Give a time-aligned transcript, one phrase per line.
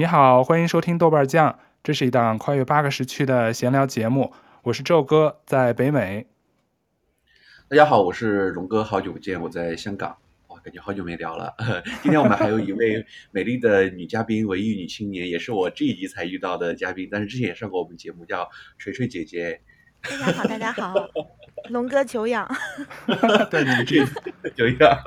[0.00, 4.32] 你好，欢迎收听豆瓣酱，这是一档跨越八个时区的闲聊节目。
[4.62, 6.26] 我是宙哥，在北美。
[7.68, 10.16] 大家好，我是龙哥，好久不见，我在香港。
[10.46, 11.54] 哇，感觉好久没聊了。
[12.02, 18.48] 今天我们还有一位美丽的女嘉宾，文艺女青年，也是我这一集才遇到的嘉宾，但是之前也上过我们节目，叫
[18.78, 19.60] 锤锤姐姐。
[20.00, 20.94] 大家好，大家好，
[21.68, 22.50] 龙哥久仰。
[23.50, 24.02] 对，你这
[24.56, 24.98] 久仰。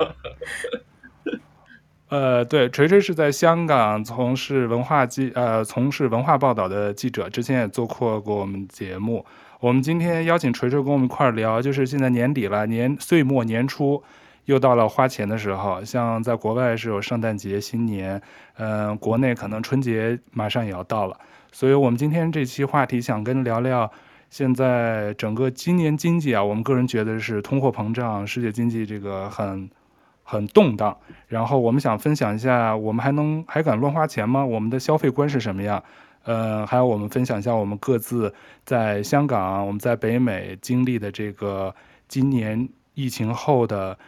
[2.14, 9.26] 呃，对，锤锤是在香港从事文化记呃从事文化报道的记者，之前也做过过我们节目。
[9.58, 14.00] 我们今天邀请锤锤跟我们一块儿聊，就是现在年底了，年岁末年初
[14.44, 15.82] 又到了花钱的时候。
[15.84, 18.22] 像在国外是有圣诞节、新年，
[18.58, 21.18] 嗯、呃，国内可能春节马上也要到了，
[21.50, 23.90] 所以我们今天这期话题想跟聊聊
[24.30, 29.68] 现在整个今年经济啊，我们个人觉得是通货膨胀，世界经济这个很。
[30.24, 30.96] 很动荡，
[31.28, 34.44] 然后我们想分享一下，我们还能还敢乱花钱吗？
[34.44, 35.84] 我们的消费观是什么样？
[36.24, 41.74] 呃，还有我们分享一下我们各自在香港、我们在北美经历的这个
[42.08, 43.98] 今年疫情后的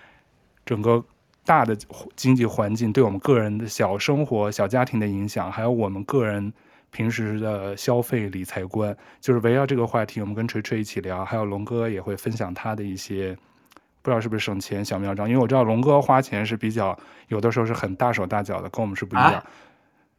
[0.65, 1.05] 整个
[1.45, 1.77] 大的
[2.17, 6.51] 经济环境对我们个人的小生活、小家庭的影响，还有我们个人
[6.91, 13.37] 平时的消费理财观，就是围绕这个话题，我们跟锤锤一起聊，还有龙哥也会分享他的一些。
[14.07, 19.43] 不知道是不是省钱小妙招，因为我知道龙哥花钱是比较有的时候是很大手大脚的，跟我们是不一样。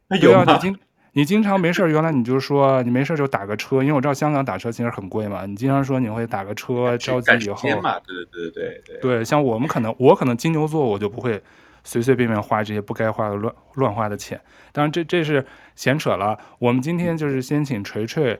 [0.08, 0.78] 那有啊，你经
[1.12, 5.46] 你经常没事，原来你就说你没事就打个车，因为我知道香港打车其实很贵嘛。
[5.46, 7.62] 你经常说你会打个车，着急以后。
[7.62, 9.00] 对对对对对。
[9.00, 11.42] 对，像我们可能我可能金牛座，我就不会
[11.82, 14.38] 随随便便花这些不该花的乱乱花的钱。
[14.70, 15.42] 当然这这是
[15.74, 16.38] 闲扯了。
[16.58, 18.38] 我们今天就是先请锤锤，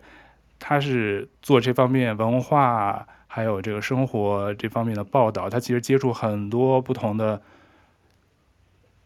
[0.58, 3.06] 他是做这方面文化。
[3.38, 7.40] 还有这个生活这方面的报道，他其实接触很多不同的，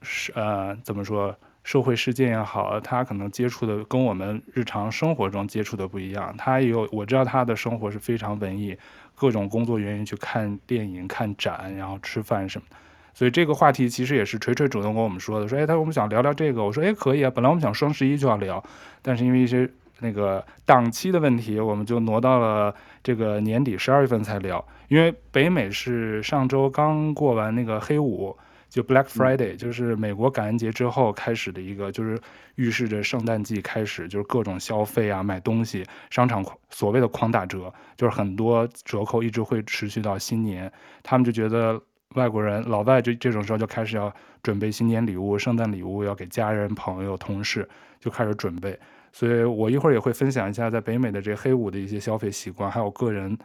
[0.00, 6.34] 是呃怎么说社会事件也好，他可能接触的跟我们日常生活中接触的不一样。
[6.39, 8.74] 他也有我知道他的生活是非常文艺，
[9.14, 12.77] 各种工作原因去看电影、看展，然后吃饭什么的。
[13.12, 18.64] 所以这个话题其实也是锤锤主动跟我们说的，说哎，他说我们想聊聊这个，我说哎可以啊，本来我们想双十一就要聊，
[19.02, 19.68] 但是因为一些。
[20.02, 24.63] 那个档期的问题，我们就挪到了这个年底十二月份才聊。
[24.89, 28.36] 因为北美是上周刚过完那个黑五，
[28.68, 32.20] 就 Black Friday，就是美国感恩节之后开始的一个，就是
[32.57, 40.70] 预示着圣诞季开始，就是各种消费啊，买东西，商场所谓的狂打折，就是很多折扣一直会持续到新年。
[41.02, 41.80] 他们就觉得
[42.14, 47.67] 外国人老外就这种时候就开始要准备新年礼物、圣诞礼物，要给家人、朋友、同事
[47.98, 48.79] 就开始准备。
[49.12, 53.39] 所以我一会儿也会分享一下在北美的这黑五的一些消费习惯，还有个人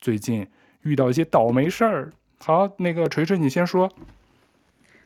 [0.00, 0.48] 最近
[0.82, 2.12] 遇到一些倒霉事儿。
[2.38, 3.92] 好，那个锤锤你先说。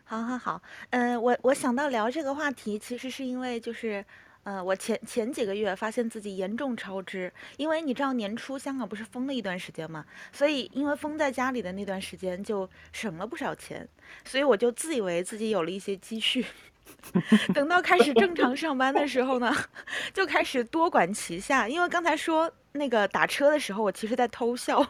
[0.04, 4.04] 好好好，嗯、我我想到聊这个话题，其实是因为就是，
[4.44, 13.86] 呃，我前前几个月发现自己严重超支，因为你知道年初香港不是封了一段时间嘛，所以因为封在家里的那段时间就省了不少钱，
[14.24, 16.46] 所以我就自以为自己有了一些积蓄。
[17.54, 19.54] 等到开始正常上班的时候呢，
[20.12, 21.68] 就开始多管齐下。
[21.68, 24.84] 因为刚才说那个打车的时候，我其实在偷笑，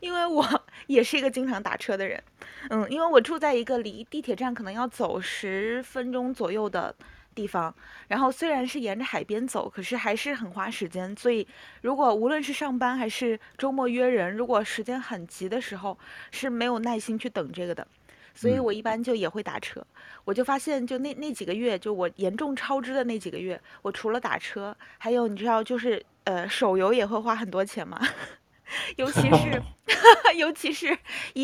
[0.00, 0.46] 因为我
[0.86, 2.22] 也是一个经常打车的人。
[2.70, 6.94] 嗯，因为我住在一个离地铁站可能要走十分钟左右的
[7.34, 7.74] 地方，
[8.08, 11.14] 然后虽然是沿着海边走，可是还是很花时间。
[11.16, 11.46] 所以
[11.80, 15.98] 如果无论是上班还是周末约人，如果时间很急的时候，
[16.30, 17.86] 是没有耐心去等这个的。
[18.34, 19.84] 所以我一般就也会打车，
[20.24, 28.00] 我就发现就那那几个月，就我严重超支的那几个月，我除了打车，还有你知道就是呃手游也会花很多钱嘛，
[28.96, 29.62] 尤其是
[30.36, 30.96] 尤其是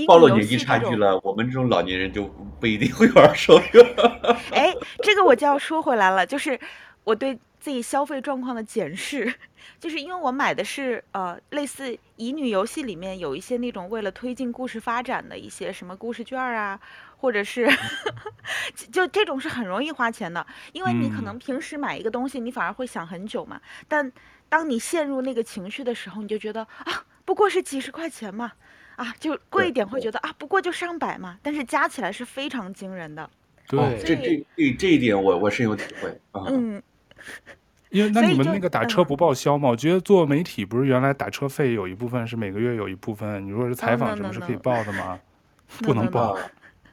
[0.07, 2.25] 暴露年纪差距了，我们这种老年人就
[2.59, 3.83] 不一定会玩手游。
[4.51, 6.59] 哎，这个我就要说回来了，就是
[7.09, 7.39] 我对。
[7.61, 9.35] 自己消费状况的检视，
[9.81, 16.81] 就是因为我买的是呃类似乙女游戏里面有一些那种为了推进故事发展的一些什么故事券啊，
[17.17, 17.69] 或者是
[18.93, 24.11] 就这种是很容易花钱的，因为你可能平时买一个东西你反而会想很久嘛，但
[24.49, 28.53] 当你陷入那个情绪的时候，你就觉得啊不过是几十块钱嘛，
[28.95, 33.29] 啊就贵一点会觉得啊不过就上百嘛，但是加起来是非常惊人的。
[33.67, 36.47] 对，哦、这这这这一点我我深有体会啊。
[36.47, 36.81] 嗯。
[37.91, 39.71] 因为那你们那个打车不报销吗？
[39.71, 45.19] 我觉得做媒体不是原来打车费有一部分是每个月有一部分，你如果是采访什么是可以报的吗？
[45.83, 46.39] 不能报。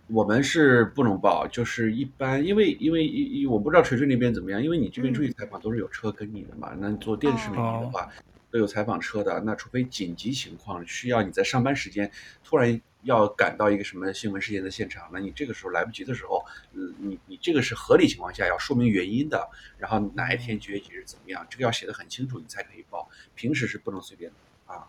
[0.07, 6.73] 我们是不能报，就是一般，因为因为一我不知道锤锤那边怎么样，因为你这边出去采访都是有车跟你的嘛。
[6.77, 8.07] 那你做电视媒体的话，
[8.51, 9.41] 都有采访车的。
[9.41, 12.09] 那除非紧急情况需要你在上班时间
[12.43, 16.43] 突然要赶到一个什么新闻事件的现场，那你这个时候来不及的时候，
[16.73, 19.47] 嗯，你你这个是合理情况下要说明原因的，
[19.77, 23.07] 然后哪一天几月几日怎么样，这个要写的很清楚，你才可以报。
[23.35, 24.87] 平时是不能随便的啊。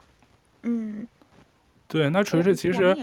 [0.62, 1.06] 嗯，
[1.86, 2.96] 对，那锤锤其实，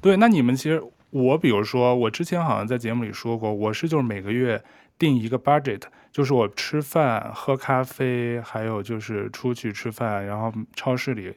[0.00, 4.62] 对，那你们其实我比如说，我之前好像在节目里说过，我是就是每个月
[4.98, 5.82] 定一个 budget，
[6.12, 11.34] 就是我吃饭、喝咖啡，还有就是出去吃饭，然后超市里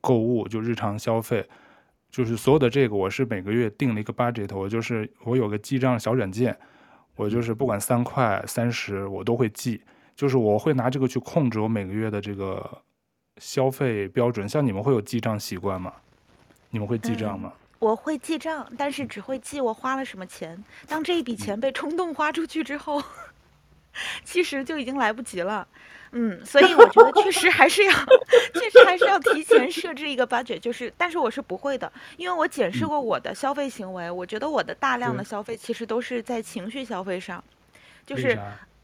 [0.00, 1.46] 购物，就日常消费。
[2.14, 6.56] 就是所有的这个，我是每个月定了一个 budget，我就是我有个记账小软件，
[7.16, 9.82] 我就是不管三块三十，我都会记，
[10.14, 12.82] 就是我会拿这个去控制我每个月的这个
[13.38, 14.48] 消费标准。
[14.48, 15.92] 像你们会有记账习惯吗？
[16.70, 17.52] 你们会记账吗？
[17.52, 20.62] 嗯，我会记账，但是只会记我花了什么钱。
[20.86, 23.02] 当这一笔钱被冲动花出去之后，
[24.22, 25.66] 其实就已经来不及了。
[26.16, 27.92] 嗯，所以我觉得确实还是要，
[28.54, 37.42] 确实还是要提前设置一个 budget，就是，但是我是不会的，因为我检视过我的消费行为，我觉得我的大量的消费其实都是在情绪消费上，
[38.06, 38.38] 就是，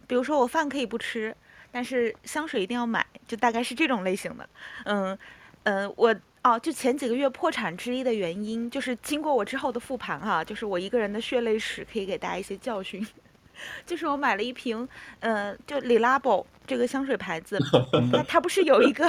[0.08, 1.32] 比如说我饭可以不吃，
[1.70, 4.48] 但是香水一定要买，就大概是这种类型的。
[4.86, 5.16] 嗯，
[5.62, 6.12] 呃，我
[6.42, 13.06] 哦，就前几个月破产之一的原因，就是经过我之后的复盘哈，就是我一个人的血泪史，可以给大家一些教训。
[13.84, 14.88] 就是我买了一瓶，
[15.18, 17.58] 呃，就 Le Labo 这个香水牌子，
[18.14, 19.04] 它它不是有一个，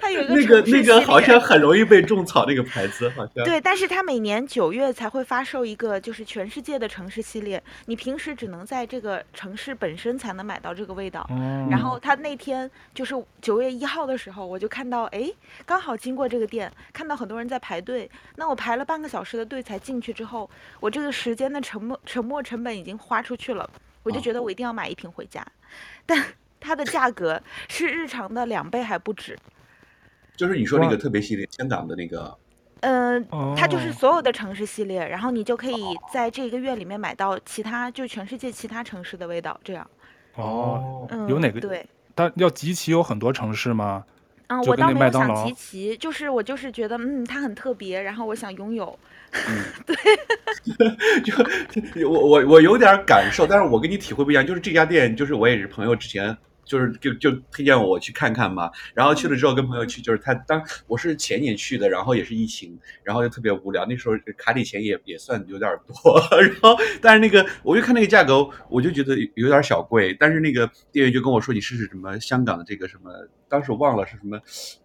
[0.00, 11.24] 它有一个 那个那个好像很容易被种草那个牌子，好像对，但是它每年九月才会发售一个，就是全世界的城市系列，你平时只能在这个城市本身才能买到这个味道。
[11.30, 15.30] 嗯、然后它那天就是九月一号的时候，我就看到，哎，
[15.64, 20.50] 刚好经过这个店，看到很多人在排队，那我排了半个小时的队才进去之后，
[20.80, 23.70] 我这个时间的沉没沉没成本已经花出去了。
[24.02, 25.52] 我就觉得我一定要买一瓶回家，哦、
[26.06, 26.24] 但
[26.60, 29.36] 它的价格是日常的两倍还不止。
[30.36, 32.36] 就是你说那个特别系列，香港的那个。
[32.82, 39.86] 嗯、呃，它就是所有的城市系列，然后你就可以在这一个月里面买到其他，就全世界其他城市的味道，这样。
[40.36, 41.60] 哦，嗯，有哪个？
[41.60, 41.86] 对，
[42.16, 44.02] 它要集齐有很多城市吗？
[44.46, 48.98] 嗯，我倒没有想集齐，就是我就是觉得，嗯，它很特别，然后我想拥有。
[49.32, 49.94] 嗯， 对，
[51.94, 56.34] 就我我我有点感受，但是我跟你体会不一样，就是这家店，就是我也是朋友之前。
[56.70, 73.10] 就是就就推荐我去看看嘛，然后去了之后跟朋友去，就是他当我是前年去的，然后也是疫情，然后就特别无聊，那时候卡里钱也也算有点多， 然后但是那个我就看那个价格，我就觉得有点小贵，但是那个店员就跟我说，你试试什么香港的这个什么，
[73.48, 74.36] 当时我忘了是什么，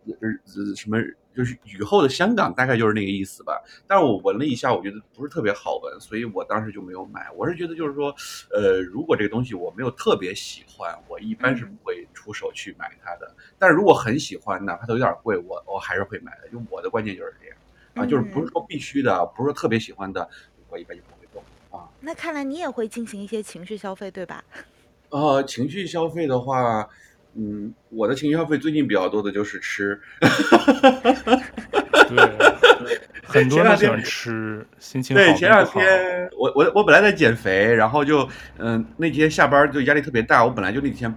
[0.07, 0.97] 呃什么。
[1.35, 3.61] 就是雨后的香港，大概就是那个意思吧。
[3.85, 7.29] 但是我闻了一下，我觉得不是特别好闻，所以我当时就没有买。
[7.35, 8.15] 我是觉得就是说，
[8.51, 13.27] 呃，如果这个东西我没有特别喜欢，我一般是不会出手去买它的。
[13.37, 16.47] 嗯、但是如果很喜欢，哪怕它有点贵，我我还是会买的。
[16.47, 17.57] 就我的观念就是这样
[17.95, 20.29] 啊，就是不是说必须的，不是说特别喜欢的，
[20.69, 21.43] 我一般就不会动
[21.77, 21.89] 啊。
[21.99, 24.43] 那看来你也会进行一些情绪消费，对吧？
[25.09, 26.89] 呃，情绪消费的话。
[27.37, 29.99] 嗯，我的情绪消费最近比较多的就是吃，
[32.07, 32.29] 对，
[33.23, 35.21] 很多人喜欢吃，心情好。
[35.21, 38.21] 对，前两天我我我本来在减肥，然后就
[38.57, 41.13] 嗯、呃、那天下班就压力特别大，我本来就那几天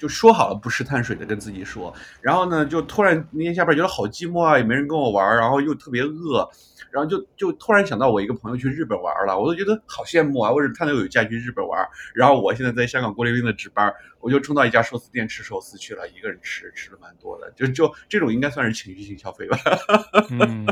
[0.00, 6.50] 就说好了不吃碳水的，跟自己说，然后呢就突然那天下班觉得好寂寞啊，也没人跟我玩，然后又特别饿。
[6.90, 10.50] 然后就就突然想到我一个朋友去日本玩了，我都觉得好羡慕啊！
[10.50, 11.88] 为什么他能有假去日本玩？
[12.16, 19.56] 然后我现在在香港孤零零的值班，我就冲到一家寿司店吃寿司去了，一个人吃吃的蛮多的，就就这种应该算是情绪性消费吧。
[20.30, 20.66] 嗯，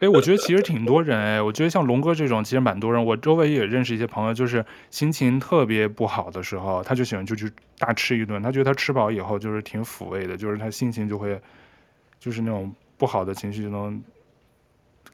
[0.00, 11.40] 哎，我觉得其实挺多人哎，我觉得像龙哥这种其实蛮多人，我周围也认识一些朋友，就是心情特别不好的时候，他就喜欢就去大吃一顿，他觉得他吃饱以后就是挺抚慰的，就是他心情就会
[12.18, 14.02] 就是那种不好的情绪就能。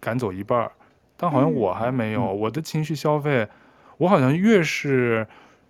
[0.01, 0.73] 赶走一半儿，
[1.17, 2.25] 但好像我还没有。
[2.25, 3.47] 嗯、我的情绪消费，
[3.99, 5.25] 我好像越是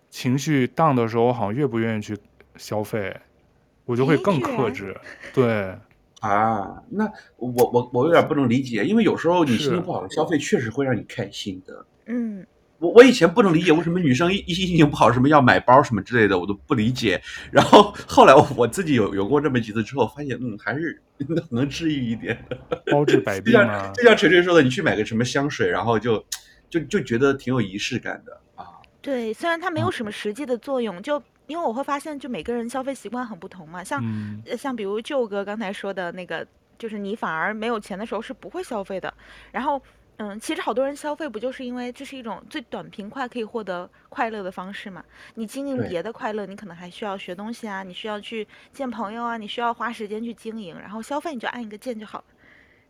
[0.09, 2.17] 情绪 down 的时候，我好像越不愿意去
[2.57, 3.15] 消费，
[3.85, 4.99] 我就会更克制。
[5.35, 5.77] 对
[6.23, 7.05] 啊，那
[7.37, 11.87] 我我我有点不能理解，因为有时候你心情不好的消费确实会让你开心的。
[12.07, 12.47] 嗯。
[12.79, 17.23] 我我以前不能理解为什么女生一一心情不好什么要买包什么之类的，我都不理解。
[17.53, 21.01] 然后后来我我自己有有过这么几次之后，发现嗯还是
[21.51, 23.93] 能治愈一点的，包治百病啊。
[23.95, 26.25] 就像锤锤说的，你去买个什么香水，然后就
[26.69, 28.67] 就就觉得挺有仪式感的啊。
[29.01, 31.23] 对，虽然它没有什么实际的作用，就
[31.53, 33.85] 因为我会发现，就每个人消费习惯很不同嘛。
[33.85, 36.47] 像、嗯、像比如舅哥刚才说的那个，
[36.79, 39.13] 就是你反而没有钱的时候是不会消费的，
[39.53, 39.81] 然后。
[40.19, 45.03] 嗯，其实好多人消费不就是因为这是一种最短平快可以获得快乐的方式嘛？
[45.35, 52.25] 你经营别的快乐，你可能还需要学东西啊，你需要去见朋友啊，你需要花时间去经营，然后消费你就按一个键就好了，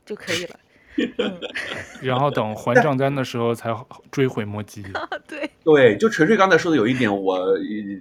[0.05, 0.61] 就可以了。
[0.97, 1.41] 嗯，
[2.03, 3.75] 然后等还账单的时候才
[4.11, 4.83] 追悔莫及。
[5.29, 7.39] 对对，就锤锤刚才说的有一点我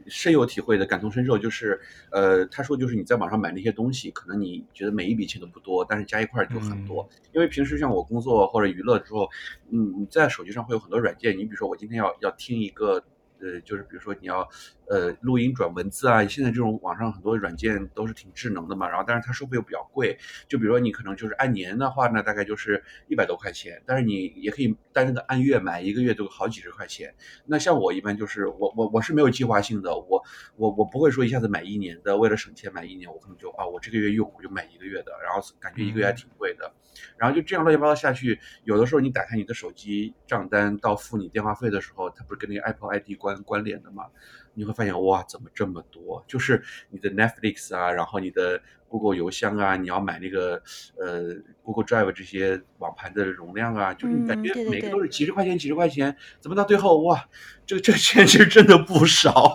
[0.08, 1.80] 深有体会的，感同身受，就是
[2.12, 7.08] 呃，他说就是你在网上买那些东西，可能你觉得每一笔钱都不多，但是加一块就很多。
[7.12, 9.30] 嗯、因为平时像我工作或者娱乐之后，
[9.70, 13.04] 嗯，你在手机上会有很多软件，你比如说我今天要要听一个。
[13.42, 14.48] 呃，就是比如说你要
[14.88, 20.18] 呃录音转文字啊，现在这种网上很多软件都是挺智能的嘛，然后但是它收费又比较贵，
[20.48, 27.14] 就比如说你可能就是按年的话呢，大概就是一百多块钱，但是你也可以单那个按月买，一个月都好几十块钱。
[27.46, 30.24] 那像我一般就是我我我是没有计划性的，我
[30.56, 36.68] 我我不会说一下子买一年的，为了省钱买一年，我可能就啊我这个月用我就买一个月的，然后感觉一个月还挺贵的。
[36.68, 36.78] 嗯
[37.18, 44.06] 然后就这样乱七八糟下去，有的时候你打开你的手机账单到付你电话费的时候，它不是跟那个 Apple ID 关关联的嘛？
[44.54, 46.24] 你会发现哇，怎么这么多？
[46.28, 50.62] 就是你的 Netflix 啊，然后你的 Google 邮箱啊，你要买那个
[51.00, 57.26] 呃 Google Drive 这些网盘的容量啊，就是你感觉每个都是几十块钱、几十块钱，怎么到最后哇，
[57.66, 59.54] 这个这钱其实真的不少，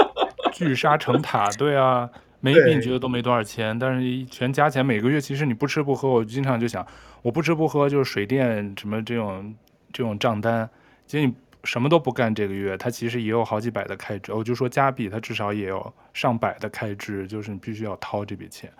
[0.52, 2.10] 聚沙成塔，对啊。
[2.40, 6.86] 每一笔你觉得都没多少钱，但是全加起来每个月其实你不吃不喝，我经常就想，
[7.22, 9.54] 我不吃不喝就是水电什么这种
[9.94, 10.68] 这种账单，
[11.06, 11.34] 其实你
[11.64, 14.32] 什么都不干这个月，他其实也有好几百的开支。
[14.32, 18.70] 我就说加币，他至少也有上百的开支，就是你必须要掏这笔钱。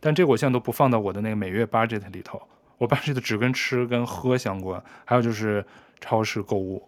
[0.00, 2.42] 但这个我现在都不放到我的那个每月 budget 里头，
[2.78, 5.64] 我 budget 只跟吃跟喝相关，还有就是
[6.00, 6.82] 超市购物。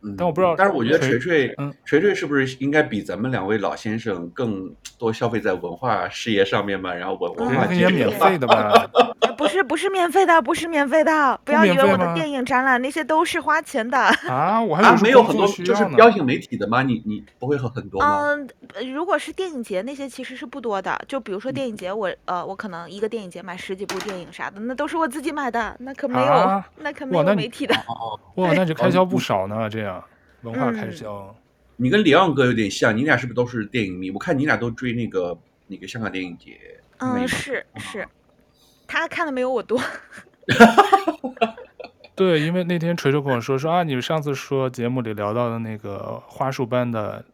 [0.00, 6.94] 嗯，但我不知道，但是我觉得锤锤，嗯，锤锤是不是应该比咱们两位老先生更多消费在文化事业上面嘛？
[6.94, 8.88] 然后文文化也免费的吧？
[9.36, 13.98] 不是不是免费的，不是免费的，不要以为我的电影展览那些都是花钱的
[14.28, 14.60] 啊！
[14.60, 16.82] 我还有、啊、没有很多就是邀请媒体的吗？
[16.82, 18.20] 你你不会很很多吗？
[18.20, 18.48] 嗯，
[18.92, 27.74] 如果是电影节那些其实是不多的，就比如说电影节我，我呃我可能一个电影节买十几部电影啥的，那都是我自己买的，那可没有，啊、那可没有媒体的。
[28.36, 30.02] 哇，那就开销不少呢，这样
[30.42, 31.12] 文化开销。
[31.12, 31.34] 嗯、
[31.76, 34.10] 你跟李昂哥有点像，你俩是不是都是电影迷？
[34.10, 36.58] 我看你俩都追那个那个香港电影节。
[36.98, 38.06] 嗯，是是。
[38.88, 39.80] 他看的没有我多，
[42.16, 47.24] 对，因为那天锤锤跟我说说啊，你们上次说节目里聊到的那个花束般的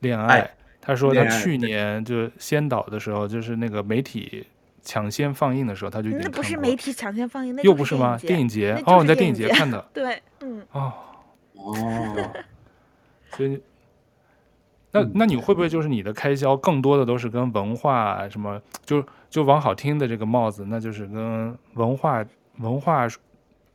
[0.00, 0.50] 恋爱，爱
[0.80, 4.46] 他说他去年就先导的时候，就是那个媒体
[4.82, 8.16] 抢先放映的时候，他就那不是媒体抢先放映，那又不是吗？
[8.18, 8.80] 电影节。
[8.86, 9.48] 哦，你在电影节。
[9.48, 10.92] 看的， 对，嗯，哦。
[11.54, 12.32] 哦，
[13.36, 13.60] 所以。
[14.90, 22.24] 那那你会不会就是你的开销更多的都是跟文化什么，就就往好听的这个帽子，那就是跟文化
[22.58, 23.06] 文化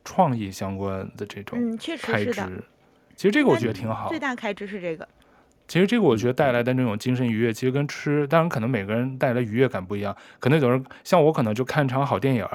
[0.04, 2.50] 创意相关的这种嗯，确实是的。
[3.16, 4.08] 其实这个我觉得挺好。
[4.08, 5.08] 最大开支是这个。
[5.66, 10.14] 其实这个我觉得带来的那种精神愉悦，其实跟吃，当然可能每个人带来愉悦感不一样。
[10.38, 12.46] 可能有人像我，可能就看场好电影，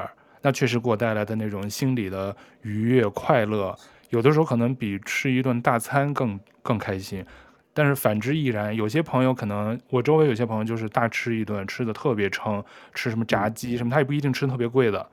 [0.41, 3.75] 那确实给我带来的那种心理的愉悦快乐，
[4.09, 7.25] 有的时候可能比吃一顿大餐更更开心。
[7.73, 15.07] 但是反之亦然，有些朋友可能，我周围有些朋友就是大吃一顿，吃的特别撑，吃什么炸鸡什么，他也不一定吃特别贵的，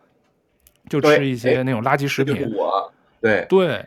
[0.89, 2.51] 就吃一些那种垃圾食品。
[3.21, 3.87] 对对，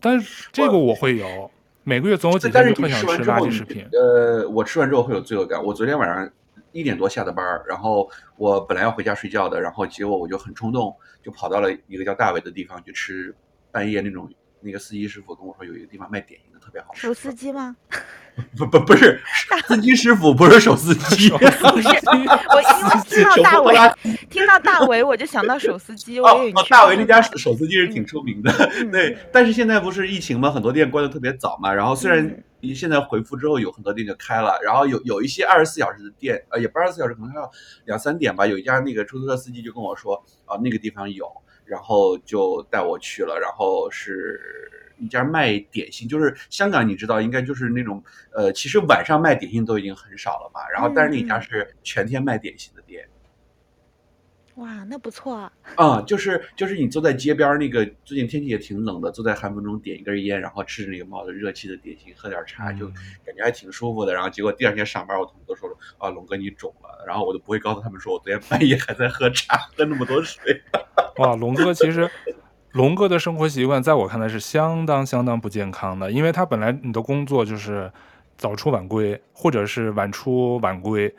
[0.00, 1.50] 但是 这个我会有，
[1.82, 3.86] 每个月总有几天就特想吃垃圾食品。
[3.92, 5.62] 呃，我吃完之后会有罪恶感。
[5.62, 6.30] 我昨天晚上
[6.72, 13.34] 一点多下的班，然后我本来要回家睡觉的，然后结果我就很冲动，就跑到了一个叫大伟的地方去吃
[13.72, 14.30] 半夜那种。
[14.58, 17.06] 那个司机师傅跟我说，有一个地方卖点心别好吃。
[17.06, 17.74] 手撕鸡吗？
[18.54, 19.18] 不不不是，
[19.66, 21.30] 司机师傅不是手撕鸡。
[21.30, 23.74] 不是，我因为听到大伟，
[24.28, 26.20] 听到大伟我就想到手撕鸡。
[26.20, 29.16] 哦哦，大伟那家手撕鸡是挺出名的，嗯、 对。
[29.32, 31.72] 但是现在不是疫情嘛，很多店关的特别早嘛。
[31.72, 37.50] 然后虽然现在回复之后有很多店就开了，然后有有一些二十四小时的店，呃，也不二十四小时，可能要
[37.86, 38.46] 两三点吧。
[38.46, 41.26] 有一家那个出租车司机就跟我说，啊，那个地方有。
[41.64, 44.38] 然后就带我去了，然后是
[44.98, 53.06] 一家卖点心，就是香港你知道应该就是那种呃，其实晚上卖点心都已经很少了嘛，然后但是那家是全天卖点心的店。
[54.56, 55.52] 哇，那不错啊！
[55.74, 64.14] 啊、嗯，就是就是你坐在街边那个，最近天气也挺冷的，坐在寒风中点一根烟，然后吃着那个冒着热气的点心，喝点茶，就感觉还挺舒服的。
[64.14, 70.62] 然后结果第二天上班，我同事都说了啊，龙哥你肿了，然后我就不会告诉他们说我昨天半夜还在喝茶，喝那么多水。
[71.18, 72.10] 哇，龙哥其实
[72.76, 77.90] 龙哥的生活习惯在我看来是相当相当不健康的，因为他本来你的工作就是
[78.36, 81.12] 早出晚归，或者是晚出晚归。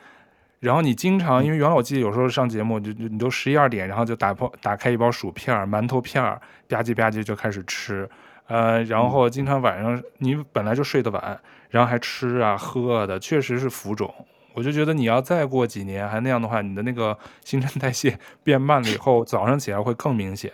[0.59, 8.07] 然后你经常，因为原来我记得有时候上节目就就你都十一二点，然后就打破打开一包薯片、馒头片，吧唧吧唧就开始吃，
[8.45, 11.39] 呃，然后经常晚上你本来就睡得晚，
[11.71, 14.13] 然后还吃啊喝的，确实是浮肿。
[14.53, 20.51] 我就觉得你要再过几年还那样的话，你的那个新陈代谢变慢了以后，早上起来会更明显，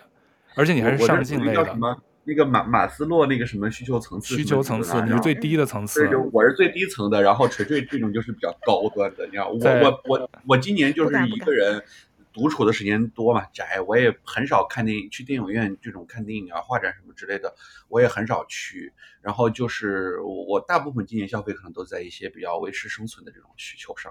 [0.55, 1.77] 而且你还是上进类的。
[2.25, 6.09] 那个马马斯洛那个什么需求层次，需求层次，你是最低的层次。
[6.31, 9.25] 我是最低层的，然后锤锤这种就是比较高端的。
[9.27, 11.83] 你看，我我我我今年就是一个人
[12.31, 17.53] 独处的时间多嘛，宅，我也很少看电影，去电影院这种看电影啊、画展什么之类的，
[17.89, 18.93] 我也很少去。
[19.21, 24.09] 然后就是我大部分今年消费可能都在一些比较维持生存的这种需求上，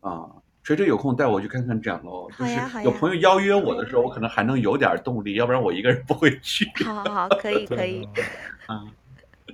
[0.00, 0.42] 啊、嗯。
[0.66, 6.68] 锤锤有空带我去看看展喽，就是有朋友邀约我的时候，我可能还能有点动力，要不然我一个人不会去。
[6.84, 8.08] 好好好，可以 可以。
[8.68, 8.90] 嗯。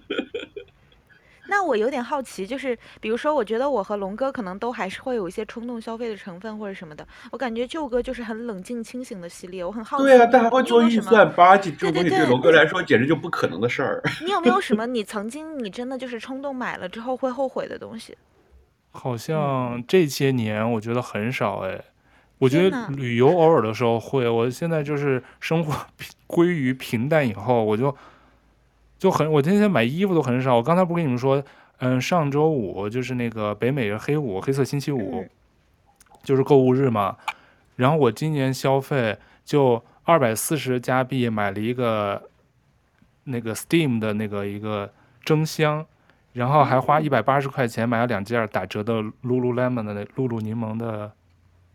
[1.46, 7.06] 那我有点好奇，就是比如说，我觉得我和龙哥可能都还是会有一些冲动消费的成分或者什么的。
[7.30, 10.04] 我感觉舅哥就是很冷静清醒的系列，我很好奇。
[10.04, 14.02] 对啊，但还会做预算 budget，这种东西对龙哥来说简直就不可能的事儿。
[14.24, 18.16] 你有没有什么你曾经你真的就是冲动买了之后会后悔的东西？
[18.92, 21.82] 好像这些年我觉得很少哎，
[22.38, 24.28] 我觉得旅游偶尔的时候会。
[24.28, 25.74] 我现在就是生活
[26.28, 27.96] 归于平淡以后，我就
[28.98, 30.56] 就很我今天买衣服都很少。
[30.56, 31.42] 我刚才不跟你们说，
[31.78, 35.26] 嗯，上周五就是那个北美的黑五，黑色星期五，
[36.22, 37.16] 就是购物日嘛。
[37.76, 42.22] 然后我今年消费就二百四十加币买了一个
[43.24, 44.92] 那个 Steam 的那个一个
[45.24, 45.86] 蒸箱。
[46.32, 51.12] 然后还花一百八十块钱买了两件打折的 Lululemon 的露露柠檬的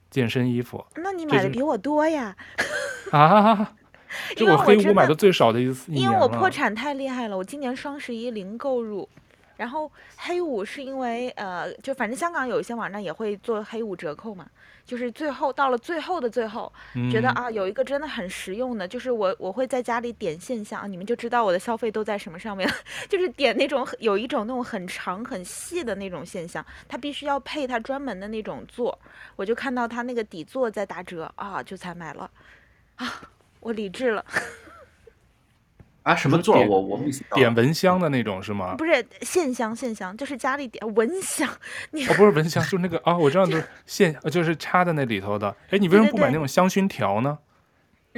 [0.10, 0.86] 健身衣服。
[0.96, 2.36] 那你买的比我多呀？
[3.12, 3.74] 啊！
[4.36, 5.92] 这我黑五买的最少的一次。
[5.92, 9.08] 因为我破产太厉害了，我今年双十一零购入。
[9.58, 14.48] 然后黑五是因为呃，就反正香港有一些网站也会做黑五折扣嘛。
[14.86, 22.66] 就是最后到了最后的最后，嗯、觉得啊有一个真的很实用的，就是我我会在家里点现象，你们就知道我的消费都在什么上面，
[23.10, 28.98] 就是点那种有一种那种很长很细的那种现象，它必须要配它专门的那种座，
[29.36, 32.32] 我就看到它那个底座在打折啊，就才买了，
[32.96, 33.22] 啊，
[33.60, 34.24] 我理智了。
[36.08, 36.58] 啊，什么座？
[36.66, 37.00] 我我
[37.34, 38.76] 点蚊香的那种是吗？
[38.78, 41.50] 不是线香，线香就是家里点蚊香。
[41.92, 45.54] 你哦，不是蚊香，就是那个啊，我知道，就是线，就是插在那里头的。
[45.70, 47.38] 哎，你为什么不买那种香薰条呢？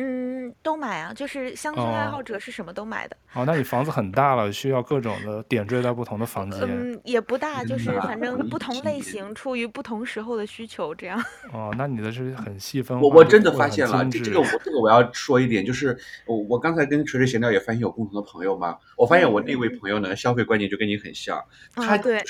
[0.02, 3.18] 嗯，都买啊，就是乡村爱好者是什么都买的。
[3.34, 6.62] 哦，那你房子很大了，需要各种的点缀在不同的房间。
[6.62, 11.22] 嗯，也不大，就是反正不同类型，出于不同时候的需求这样。
[11.52, 12.98] 哦，那你的是很细分。
[13.02, 18.78] 我我真的发现了，这这个我这个我要说一点，就是我我刚才跟锤锤闲聊也发现有共同的朋友嘛。
[18.96, 21.44] 我发现我那位朋友呢，消费观念就跟你很像。
[21.76, 22.24] 他对，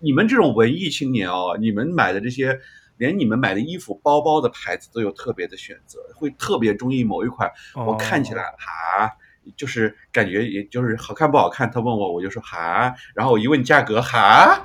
[0.00, 2.58] 你们这种文艺青年哦，你们买的这些。
[2.96, 7.50] 连你们买的衣服、包包的牌子都有特别的选择，会特别中意某一款。
[7.74, 9.10] 我看起来哈，
[9.56, 14.62] 就是感觉也就是好看不好看，他问我，我就说哈，然后我一问价格哈，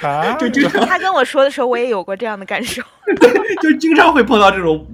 [0.00, 2.82] 哈，就经常他跟我说的时候，我也有过这样的感受，
[3.62, 4.86] 就经常会碰到这种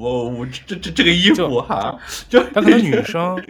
[0.00, 3.40] 我我这这这个衣服哈，就他可能女生。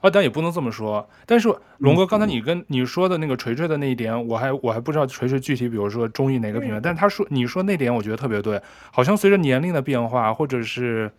[0.00, 1.06] 啊，但也不能这么说。
[1.26, 6.78] 但是龙哥，刚才你跟你说的那个锤锤的那一点，我还我还不知道锤锤具体，比如说中意哪个品牌。
[6.78, 8.60] 嗯、但是他说你说那点，我觉得特别对。
[8.90, 11.12] 好像随着年龄的变化，或者是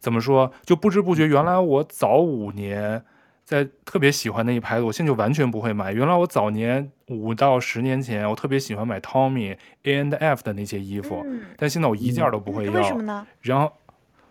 [0.00, 3.04] 怎么说，就不知不觉，原来我早五年
[3.44, 5.92] 在特别喜欢那一牌子，我现在就完全不会买。
[5.92, 12.72] 原来我早年五到十年前，我特别喜欢买 Tommy A and F 的那些衣服，嗯、但现在我一件都不会要。
[12.72, 13.24] 为什么呢？
[13.42, 13.72] 然后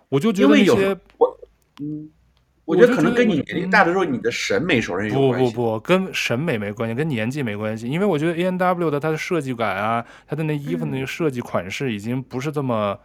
[0.09, 1.39] 我就觉得那些我
[1.81, 2.09] 嗯。
[2.65, 5.51] 我觉得可能跟你年龄大的时候，你的审美首先有关系。
[5.51, 7.87] 不不不，跟审美没关系，跟年纪没关系。
[7.87, 12.97] 因为我觉得 A N W 的它的设计感啊，它的那衣服那个设计款式已经不是这么，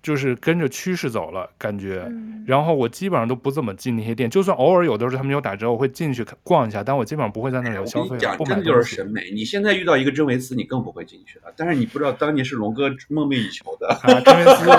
[0.00, 2.08] 就是跟着趋势走了感觉。
[2.46, 8.16] 然后我基本上都不怎么进那些店，就算偶尔有的时候他们有打折，我会进去逛一下，但我基本上不会在那里有消费。
[8.18, 9.32] 讲，真的就是审美。
[9.32, 11.52] 你现在遇到一个真维斯，你更不会进去了。
[11.56, 13.88] 但是你不知道，当年是龙哥梦寐以求的。
[13.88, 14.70] 啊，真维斯。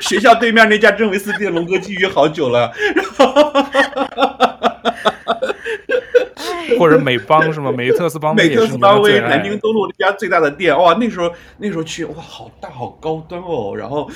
[0.00, 2.72] 学校对面那家真维斯店，龙哥觊觎好久了。
[6.78, 7.70] 或者美邦是吗？
[7.70, 13.76] 美特斯邦威，美特斯邦威，南京东路那家最大的店，哇，那时候那时候去，哇，好大，好高端哦。
[13.76, 14.10] 然后，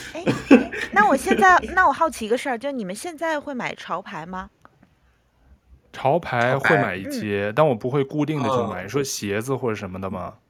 [0.90, 4.50] 那我现在， 那我好奇一个事儿，就你们现在会买潮牌吗？
[5.92, 8.84] 潮牌会买一些，嗯、但我不会固定的去买。
[8.84, 10.34] 嗯、说鞋子或者什么的吗？
[10.34, 10.40] 嗯，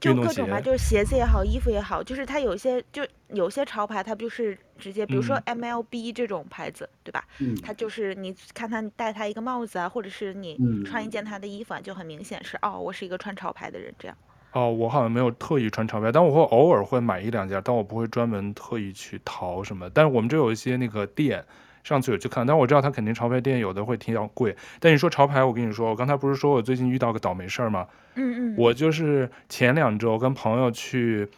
[0.00, 7.24] 就各种吧，就是鞋子也好，衣服也好，就是它有些就有些潮牌，它不就是直接，比如说 MLB 这种牌子，嗯、对吧？
[7.38, 14.16] 嗯，它就是你看它戴它一个帽子啊，或者是你穿一件它的衣服啊，就很明显是哦，我是一个穿潮牌的人这样。
[14.52, 19.88] 哦，我好像没有特意穿潮牌，但我会偶尔会买一两件，但我不会专门特意去淘什么。
[19.90, 21.44] 但是我们这有一些那个店，
[21.84, 24.56] 上次有去看，但我知道他肯定潮牌店有的会挺贵。
[24.80, 27.86] 但你说潮牌，我跟你说，我刚才不是说我最近遇到个倒霉事儿吗？
[28.14, 31.28] 嗯嗯，我就是前两周跟朋友去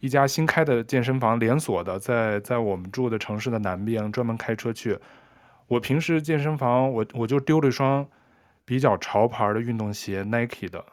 [0.00, 4.98] 一家新开的健身房，连锁的，在在我们住的城市的南边，专门开车去。
[5.68, 8.06] 我平时健身房，我我就丢了一双
[8.64, 10.84] 比较潮牌的运动鞋，Nike 的。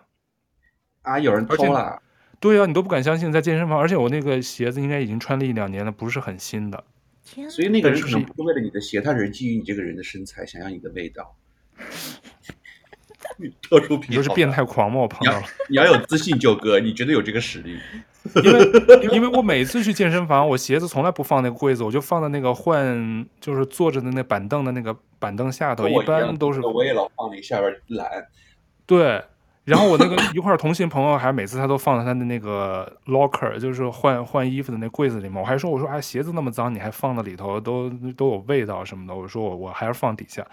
[1.03, 2.01] 啊，有人偷了？
[2.39, 6.83] 对呀、啊，你都不敢相信，在健身房，而且我那个鞋子应该已经穿了一两年了，不是很新的。
[7.23, 11.35] 天，所以那个人可能不是为了你的鞋，他只是基于你这个人的身材，想要你的味道。
[13.61, 14.99] 特殊癖好，你就是变态狂吗？
[14.99, 15.43] 我碰到了。
[15.67, 17.79] 你要有自信，九哥，你绝对有这个实力。
[18.35, 26.61] 因为因为我每次去健身房，我鞋子从来不放那个柜子，我就放在那个换，就是坐着的那板凳的那个板凳下头，一般都是。
[26.61, 28.27] 我也老放那下边懒。
[28.85, 29.23] 对。
[29.65, 35.39] 然后我那个一块同行朋友还每次他都放在他的那个 locker，就是换换衣服的那柜子里面。
[35.39, 39.15] 我还说我说哎，鞋子那么脏，你还放在里头，都都有味道什么的。
[39.15, 40.45] 我说我我还是放底下，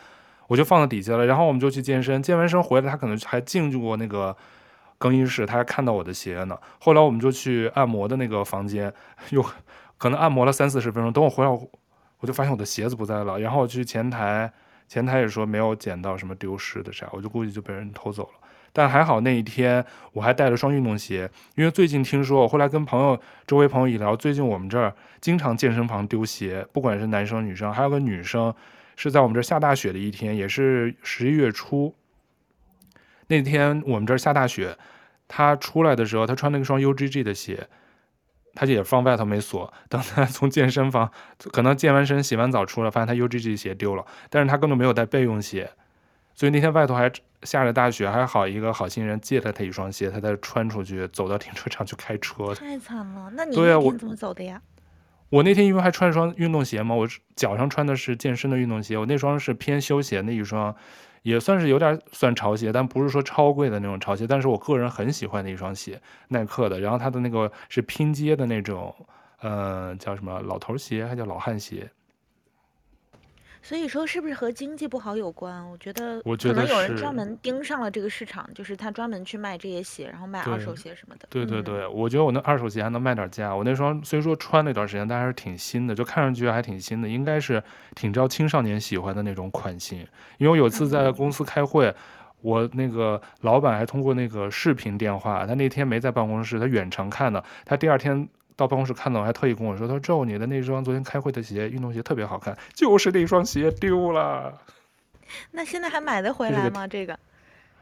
[0.46, 1.26] 我就放在底下了。
[1.26, 4.36] 然后我们就去健身，健完身回来，他可能还进去过那个
[4.96, 6.56] 更衣室，他还看到我的鞋呢。
[6.78, 8.92] 后来我们就去按摩的那个房间，
[9.30, 9.44] 又
[9.98, 11.12] 可能按摩了三四十分钟。
[11.12, 11.50] 等我回来，
[12.20, 13.40] 我就发现我的鞋子不在了。
[13.40, 14.52] 然后我去前台，
[14.86, 18.39] 前台也说没有捡到什么丢失的啥，我就估计就被人偷走了。
[18.72, 28.54] 但还好那一天我还带了双运动鞋，因为最近听说，我后来跟朋友周围朋友一聊，最近我们这儿经常健身房丢鞋，不管是男生女生，还有个女生
[28.96, 31.94] 是在我们这儿下大雪的一天，也是十一月初，
[33.26, 34.76] 那天我们这儿下大雪，
[35.26, 37.66] 她出来的时候，她穿了一双 UGG 的鞋，
[38.54, 41.11] 她也放外头没锁，等她从健身房
[41.52, 45.70] 可能健完身洗完澡出来，发现她 UGG 鞋丢了，但是她根本没有带备用鞋。
[46.40, 52.55] 所以那天外头还下着大雪，还好一个好心人借了他一双鞋，他再穿出去，走到停车场去开车。
[52.55, 54.55] 太惨了，那你那天怎么走的呀？
[54.55, 54.64] 啊、
[55.29, 60.74] 我，那天因为还穿一双运动鞋嘛，我脚上穿的是健身的运动鞋，我那双是偏休闲的一双，
[61.20, 66.81] 也算是有点算潮鞋，但不是说超贵的那种潮鞋，但是我个人很喜欢的一双鞋，耐克的。
[66.81, 68.96] 然后它的那个是拼接的那种，
[69.42, 71.90] 呃，叫什么老头鞋，还叫老汉鞋。
[73.62, 75.68] 所以说，是不是和经济不好有关？
[75.70, 81.28] 我觉得我觉得可能有人专门盯上了这个市场，就是他专门去卖这些鞋，然后卖二手鞋什么的。
[81.30, 83.54] 对对对，嗯、我觉得我那二手鞋还能卖点价。
[83.54, 87.62] 我那双虽说穿了一段时间，但还是挺新的，就看上去还挺新的，应该是
[87.94, 89.98] 挺招青少年喜欢的那种款型。
[90.38, 91.94] 因为我有次在公司开会，嗯、
[92.40, 98.26] 我那个老板还通过那个视频电话，他那天没在办公室，他远程看的，他第二天。
[98.60, 104.60] 到办公室看到，还特意跟我说：“他说赵，你的那双昨天开会的鞋，运动鞋特别好看，就是那双鞋丢了。
[105.52, 106.86] ”那现在还买得回来吗？
[106.86, 107.18] 这个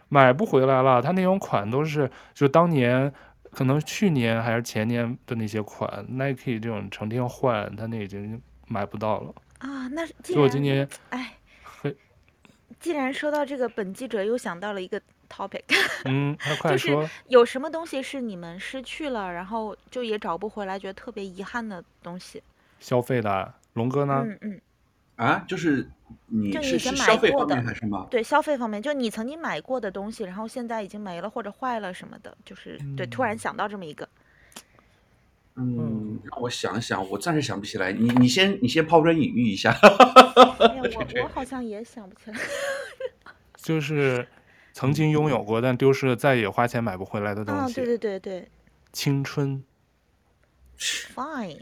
[0.09, 1.03] 买不回来了。
[1.03, 3.13] 他那种款都是，就当年
[3.51, 9.89] 可能去年还是前年的那些款，Nike 这种成天换，他那已经买不到了啊。
[9.89, 11.35] 那所以我今年哎，
[12.79, 15.03] 既然说到这个，本记者又想到了一个。
[15.29, 15.63] Topic，
[16.07, 22.43] 嗯，快说，就是有什么东西是你们失去了，然后就也找不回来，觉得特别遗憾的东西。
[22.81, 24.23] 消费的，龙哥呢？
[24.25, 24.61] 嗯嗯。
[25.17, 25.91] 啊，就是
[26.27, 28.07] 你是就以前买过的消费方面还是吗？
[28.09, 34.09] 对，消费方面，就你曾经买过的东西，然后现在已经没了或者坏了什么的，就是、嗯、对，突然想到这么一个。
[35.57, 37.91] 嗯，让我想想，我暂时想不起来。
[37.91, 39.73] 你你先你先抛砖引玉一下。
[39.73, 42.39] 哎呀，我 我好像也想不起来。
[43.59, 44.25] 就是。
[44.79, 47.73] 曾经拥有过，但丢失了，再也花钱买不回来的东西。
[47.73, 48.49] 啊，对对对对，
[48.93, 49.61] 青春。
[50.79, 51.59] Fine。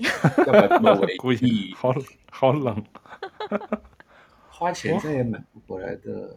[1.16, 2.84] 故 意，好冷，好冷。
[4.50, 6.36] 花钱再也买不回来的。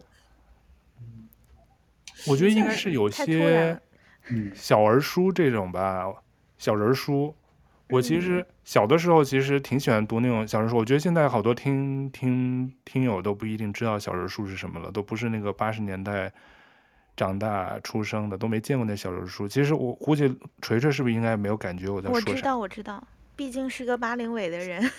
[2.26, 3.78] 我觉得应该是有些，
[4.30, 6.10] 嗯，小儿书这种吧，
[6.56, 7.34] 小人书。
[7.90, 10.78] 我其实小的时候其实挺喜欢读那种小人书。
[10.78, 16.32] 我觉得现在好多听听听友都不一定知道小人书是什么了，都不是那个八十年代。
[17.20, 20.26] 长大出生的都没见过那小人书，其实我估计
[20.62, 22.30] 锤锤是不是应该没有感觉我在说啥？
[22.30, 23.04] 我知道，我知道，
[23.36, 24.90] 毕竟是个八零尾的人。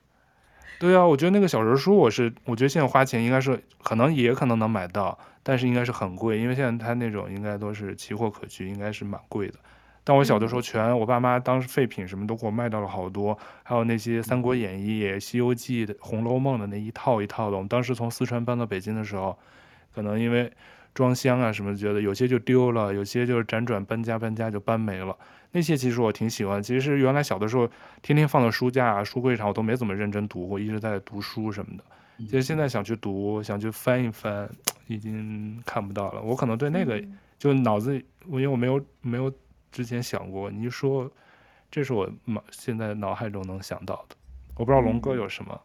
[0.80, 9.58] 对啊，我觉得那个小人书，我是我觉得现在花钱应该是可能也可能能买到，但是应该是很贵，因为现在他那种应该都是奇货可居，应该是蛮贵的。
[10.04, 17.56] 但我小的时候全，全我爸妈当时废品什么都给我卖到了好多，还有那些《三国演义》《西游记》的《红楼梦》的那一套一套的。
[17.58, 19.38] 我们当时从四川搬到北京的时候，
[19.94, 20.50] 可能因为。
[20.98, 25.16] 装箱啊什么，觉得有些就丢了，有些就是辗转搬家搬家就搬没了。
[25.52, 26.60] 那些其实我挺喜欢。
[26.60, 27.70] 其实原来小的时候，
[28.02, 31.84] 天天放到书架啊、书柜上，我都没怎么认真读过，一直在读书什么的。
[32.18, 34.50] 其实现在想去读，想去翻一翻，
[34.88, 36.20] 已经看不到了。
[36.20, 37.00] 我可能对那个
[37.38, 37.94] 就脑子，
[38.26, 39.32] 因为我没有没有
[39.70, 40.50] 之前想过。
[40.50, 41.08] 你一说，
[41.70, 44.16] 这是我脑现在脑海中能想到的。
[44.56, 45.60] 我不知道龙哥有什么。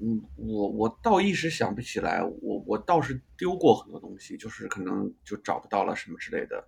[0.00, 6.64] 嗯，我我倒一时想不起来，我我倒是丢过很多东西，就是可能就找不到了什么之类的，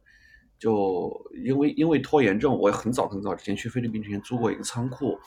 [0.59, 5.19] 就因为因为拖延症，我很早很早之前去菲律宾之前租过一个仓库，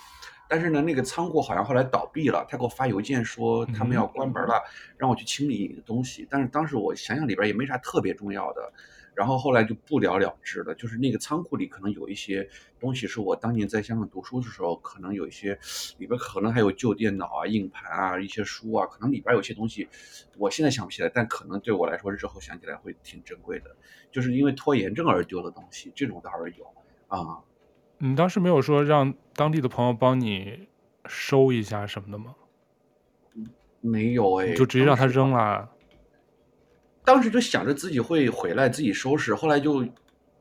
[0.49, 4.61] 但是呢，那个仓库好像后来倒闭了，他给我发邮件说他们要关门了，
[4.97, 8.73] 让我去清理东西，但是当时我想想里边也没啥特别重要的。
[9.15, 12.49] 然后后来就不了了之了，就是那个仓库里可能有一些
[12.79, 15.57] 东西，是我当年在香港读书的时候，可能有一些
[15.97, 19.87] 里边可能还有旧电脑啊、硬盘啊、一些书啊，可能里边有些东西，
[20.37, 23.75] 我现在想不起来，但可能对我来说日后想起来会挺珍贵的，
[24.11, 26.65] 就是因为拖延症而丢的东西，这种倒是有
[27.07, 27.39] 啊。
[27.99, 30.67] 你当时没有说让当地的朋友帮你
[31.05, 32.35] 收一下什么的吗？
[33.79, 35.69] 没有哎，就直接让他扔了。
[37.05, 39.85] 当时就想着自己会回来自己收拾，后来就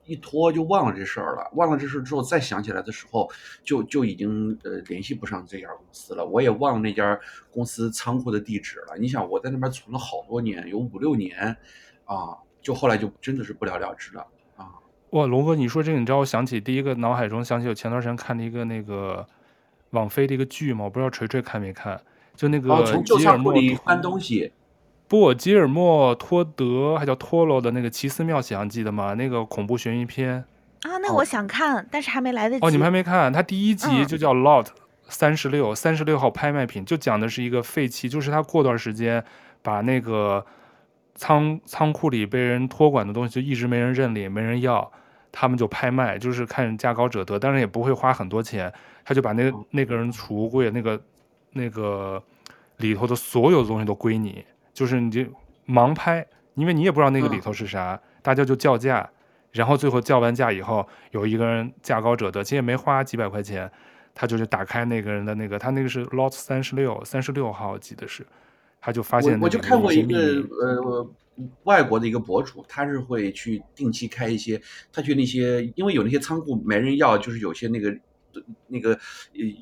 [0.04, 1.50] 一拖就忘了这事儿了。
[1.54, 3.30] 忘了这事之后再想起来的时候，
[3.64, 6.24] 就就已经呃联系不上这家公司了。
[6.24, 7.18] 我也忘了那家
[7.50, 8.96] 公司仓库的地址了。
[8.98, 11.56] 你想我在那边存了好多年，有五六年
[12.04, 14.70] 啊，就后来就真的是不了了之了啊。
[15.10, 19.26] 哇，龙哥，你说这个，你知道我想起第一个脑海中想起我前段时间看的一个那个
[19.90, 20.84] 网飞的一个剧嘛？
[20.84, 22.00] 我不知道锤锤看没看？
[22.34, 24.52] 就那个从旧仓库里翻东西。
[25.12, 29.12] 不，吉尔莫托德还叫托罗的那个奇思妙想，记得吗？
[29.12, 30.42] 那个恐怖悬疑片
[30.84, 32.66] 啊，那我想看，哦、但是还没来得及。
[32.66, 33.30] 哦，你们还没看？
[33.30, 34.68] 它第一集就叫 Lot
[35.08, 39.22] 三十六，三十六号拍卖品，就讲的是一个废弃，就是他过段时间
[39.60, 40.46] 把那个
[41.14, 44.90] 仓仓库里被人托管的东西就一直没人认领，没人要，
[45.30, 48.72] 他们就拍卖，就是看价高者得，当然也不会花很多钱，
[49.04, 50.98] 他就把那那个人储物柜那个
[51.50, 52.22] 那个
[52.78, 54.42] 里头的所有东西都归你。
[54.72, 55.20] 就是你就
[55.66, 59.08] 盲拍，因为你也不知道那个里头是啥，嗯、大家就叫价，
[59.50, 63.70] 然后最后叫完价以后，有一个人价高者得，其实也没花几百块钱，
[64.14, 68.26] 他就是打开那个人的那个，他那个是 lot 三十六，三十六号，我记得是，
[68.80, 69.44] 他就发现那个。
[69.44, 70.16] 我就看过一个
[70.60, 71.10] 呃
[71.64, 74.60] 外国的一个博主，他是会去定期开一些，
[74.92, 77.94] 他去那些，因为有那些仓库没人要，就是有些那个。
[78.68, 78.98] 那个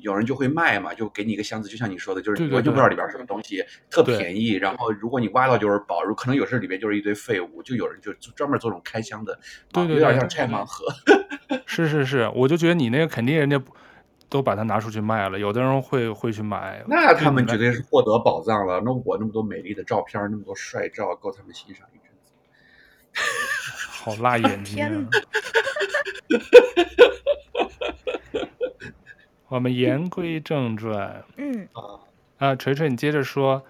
[0.01, 4.51] 有人就会卖嘛，就给你一个箱子，就像你说的，就是完全不知道里边什么东西，对对对，特便宜。
[4.53, 9.39] 然后如果你挖到就是宝，可能有时候里边就是一堆废物，就有人就专门做这种开箱的，
[9.71, 10.85] 对，对，对，有点像拆盲盒。
[11.65, 13.61] 是是是，我就觉得你那个肯定人家
[14.29, 16.83] 都把它拿出去卖了，有的人会会去买。
[16.87, 18.81] 那他们绝对是获得宝藏了。
[18.83, 22.31] 那我那么多美丽的照片，那么多帅照，够他们欣赏一阵子。
[23.89, 25.09] 好辣眼睛啊！
[29.51, 31.67] 我们言归正传，嗯。
[32.37, 33.61] 啊，锤锤，你接着说，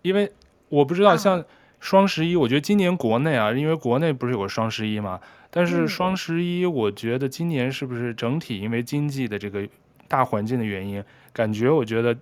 [0.00, 0.32] 因为
[0.70, 1.44] 我不知道像
[1.80, 9.68] 双十一，我觉得今年国内啊，因为国内不是有个双十一嘛，但是双十一，我觉得今年是不是整体因为经济的这个
[10.08, 12.16] 大环境的原因，感觉我觉得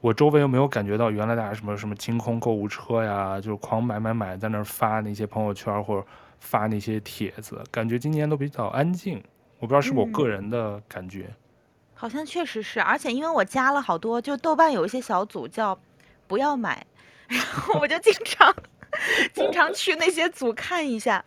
[0.00, 6.06] 我周围又没有感觉到原来大家什么什么清空购物车呀，就是狂买买买，在那儿发那些朋友圈或者
[6.38, 9.20] 发那些帖子，感觉今年都比较安静，
[9.58, 11.24] 我不知道是我个人的感觉。
[11.24, 11.34] 嗯
[12.02, 15.78] 好像确实是，而且因为我加了好多，就豆瓣有一些小组叫
[16.26, 16.84] “不要买”，
[17.30, 18.52] 然后我就经常
[19.32, 21.24] 经常 去那些组看一下，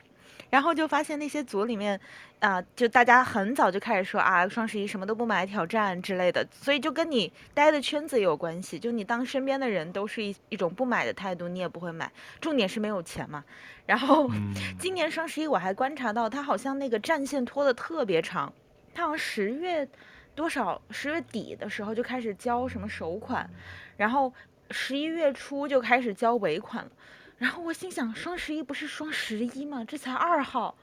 [0.50, 1.98] 然后就发现那些组里面
[2.40, 8.78] 啊、呃，就大家很早就开始说啊，双十一什么都不买挑战之类的，所以就跟你待的圈子也有关系。
[8.78, 12.12] 就你当身边的人都是一一种不买的态度，你也不会买。
[12.42, 13.42] 重点是没有钱嘛。
[13.86, 14.30] 然后
[14.78, 18.52] 今年双十一我还观察到，他好像那个战线拖得特别长，
[18.94, 19.88] 他好像十月。
[20.36, 23.50] 多少十月底的时候就开始交什么首款，
[23.98, 24.32] 然后
[24.70, 26.92] 十一月初就开始交尾款了，
[27.38, 29.84] 然后我心想，双十一不是双十一吗？
[29.88, 30.76] 这才二号，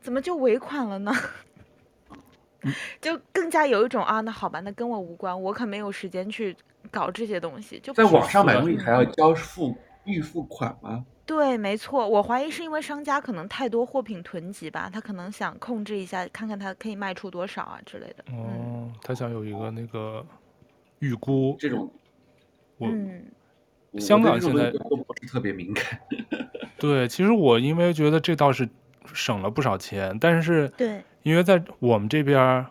[0.00, 1.12] 怎么就尾款了呢？
[3.00, 6.56] 就更加有一种啊，那好吧，那跟我无关，我可没有时间去
[6.90, 7.78] 搞这些东西。
[7.78, 11.04] 就在网上买东西还要交付预付款吗？
[11.26, 18.24] 对，没错，我怀疑是因为商家可能太多货品囤积吧，他可能想控制一下，看看他可以卖出多少啊之类的。
[18.32, 20.24] 哦，嗯、他想有一个那个
[21.00, 21.90] 预估这种。
[22.78, 22.88] 我，
[23.98, 25.84] 香港现在都不是特别敏感。
[26.78, 28.68] 对，其实我因为觉得这倒是
[29.12, 32.64] 省了不少钱，但是对，因为在我们这边。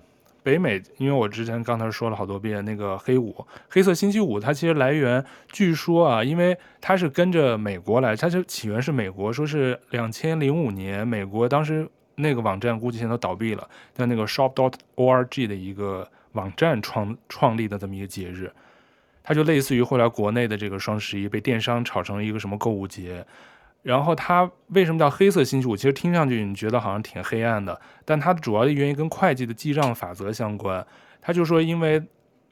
[0.48, 18.50] 北美，因为我之前刚才说了好多遍，那个黑五、黑色星期五，它其实来源据说啊，因为它是跟着美国来，它就起源是美国，说是两千零五年，美国当时那个网站估计现在都倒闭了，在那个 shop.dot.org 的一个网站创创立的这么一个节日，
[19.22, 23.26] 它就类似于后来国内的这个双十一被电商炒成了一个什么购物节。
[23.84, 25.76] 然后它为什么叫黑色星期五？
[25.76, 30.86] 其实听上去你觉得好像挺黑暗的，但它主要的原因跟会计的记账法则相关。
[31.22, 32.02] 他就说，因为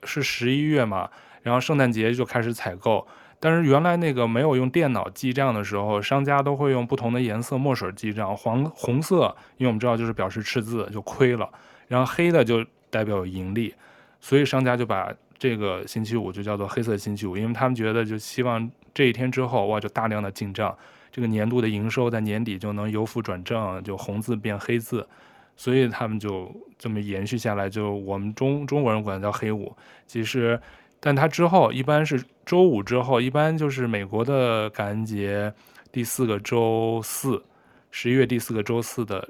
[0.04, 1.10] 是十一月嘛，
[1.44, 3.06] 然后圣诞节就开始采购。
[3.38, 11.48] 但是原来那个没有用电脑记账的时候，商家都会用不同的颜色墨水记账，黄红色，因为我们知道就是表示赤字就亏了，
[11.88, 13.76] 然后黑的就代表有盈利，
[14.20, 20.76] 所以商家就把这个星期五就叫做黑色星期五，因为他们觉得就希望这一天之后哇就大量的进账，
[21.16, 25.08] 这个年度的营收在年底就能由负转正，就红字变黑字，
[25.56, 29.74] 所以他们就这么延续下来，就我们中中国人管它叫黑五，
[30.06, 30.60] 其实。
[31.00, 35.54] 但它之后一般是周五之后，一般就是美国的感恩节
[35.90, 37.42] 第四个周四，
[37.92, 39.30] 十一月第四个周四的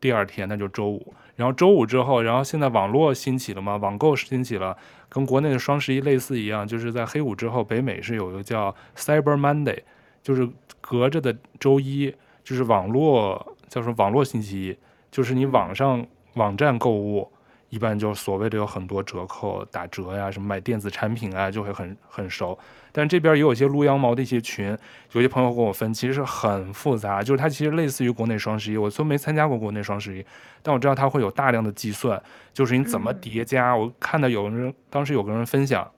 [0.00, 1.14] 第二天，那就周五。
[1.36, 4.76] 然后周五之后，然后现在网络兴起了嘛，网购兴起了，
[5.08, 9.78] 跟国内的双十一类似一样，就是在黑五之后，北美是有一个叫 Cyber Monday，
[10.22, 10.48] 就是
[10.80, 14.76] 隔着的周一，就是网络叫什么网络星期一，
[15.10, 17.30] 就是你网上网站购物。
[17.70, 22.58] 一般就所谓的有很多折扣、打折呀，什么买电子产品啊，就会很很熟。
[22.92, 24.76] 但这边也有一些撸羊毛的一些群，
[25.12, 28.76] 有些朋友跟我分，其实是很复杂，就是它其实类似于国内双十一。
[28.76, 30.22] 我虽没参加过国内双十一，
[30.62, 33.74] 但我知道它会有大量的计算，就是你怎么叠加。
[33.74, 35.90] 我看到有人当时有个人分享，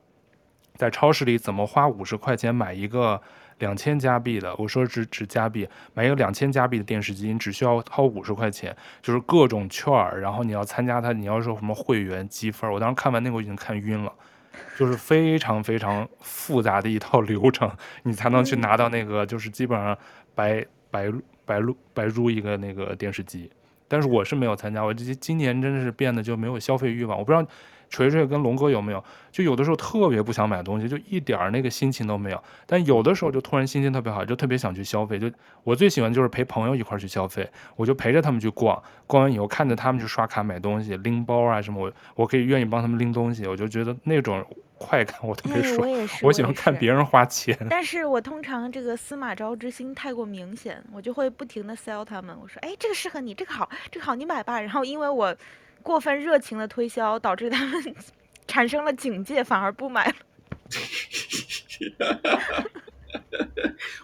[0.77, 3.21] 在超市里怎么花五十块钱买一个。
[3.59, 14.13] 两千加币的，我说只只加币，买一个两千加币的电视机，你只需要掏五十块钱，就是各种券儿，然后你要参加它，你要说什么会员积分，我当时看完那个我已经看晕了，
[14.77, 17.71] 就是非常非常复杂的一套流程，
[18.03, 19.97] 你才能去拿到那个，就是基本上
[20.35, 21.13] 白白
[21.45, 23.51] 白入白入一个那个电视机，
[23.87, 27.47] 但是我是没有参加，我这今年真的是变得就没有消费欲望，我不知道。
[27.95, 29.03] 锤锤跟龙哥有没有？
[29.31, 32.43] 就有的时候特别不想买东西，就一点儿那个心情都没有。
[32.67, 35.17] 但有的时候就突然心情特别好，就特别想去消费。
[35.17, 35.31] 就
[35.63, 44.45] 我最喜欢就是陪朋友一块儿去消费，我就陪着他们去逛，逛完以后看着他们去刷卡买东西、拎包啊什么，我我可以愿意帮他们拎东西，我就觉得那种
[44.77, 45.77] 快感我特别爽。
[45.77, 47.57] 哎，我也是，我喜欢看别人花钱。
[47.71, 52.37] 但是我通常这个司马昭之心太过明显，我就会不停的 sell 他们。
[52.43, 54.61] 我说，哎，这个适合你，这个好，这个好，你买吧。
[54.61, 55.35] 然后因为我。
[55.85, 57.95] 过分热情的推销导致他们
[58.49, 60.15] 产生了警戒，反而不买了。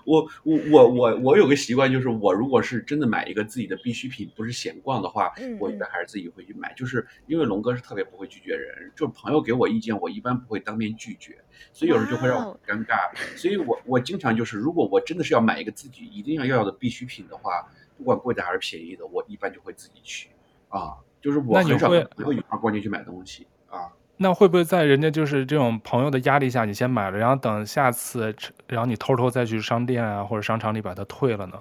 [0.05, 6.73] 我我我我我有个习惯，就是我如果是真的买一个自己的必需品，不是闲逛的话，嗯、我一般还是自己会去买。
[6.75, 11.39] 就是因为龙哥是特别不会拒绝人，就是朋友给我意见，我一般不会当面拒绝，
[11.73, 13.11] 所以有时候就会让我尴尬。
[13.37, 17.67] 所以我我经常就是，如果我真的是要买一个自己一定要要的必需品的话，
[17.97, 20.29] 不管贵的还是便宜的，我一般就会自己去
[20.69, 20.95] 啊。
[21.21, 23.93] 就是我很少会会一块儿过去去买东西啊。
[24.17, 28.35] 那会不会在人家就是这种朋友的压力下，你先买了，然后等下次，
[28.67, 31.61] 然后你偷偷再去商店啊或者商场里把它退了呢？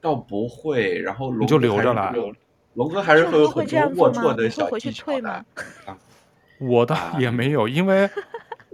[0.00, 2.12] 倒不会，然后龙你就留着了。
[2.74, 5.30] 龙哥还是会有很多龌龊的小技巧的。
[5.30, 5.98] 啊，
[6.58, 8.08] 我倒也没有，因为。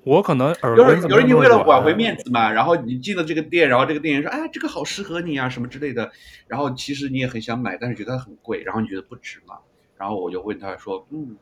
[0.07, 6.13] 我可能耳有人有人，你为了挽回面子嘛，然后你进了这个店，然后这个店员说，哎，这个好适合你啊，什么之类的，
[6.47, 9.57] 然后其实你也很想买，但是觉得它很贵，然后你觉得不值嘛，
[9.97, 11.37] 然后我就问他说，嗯，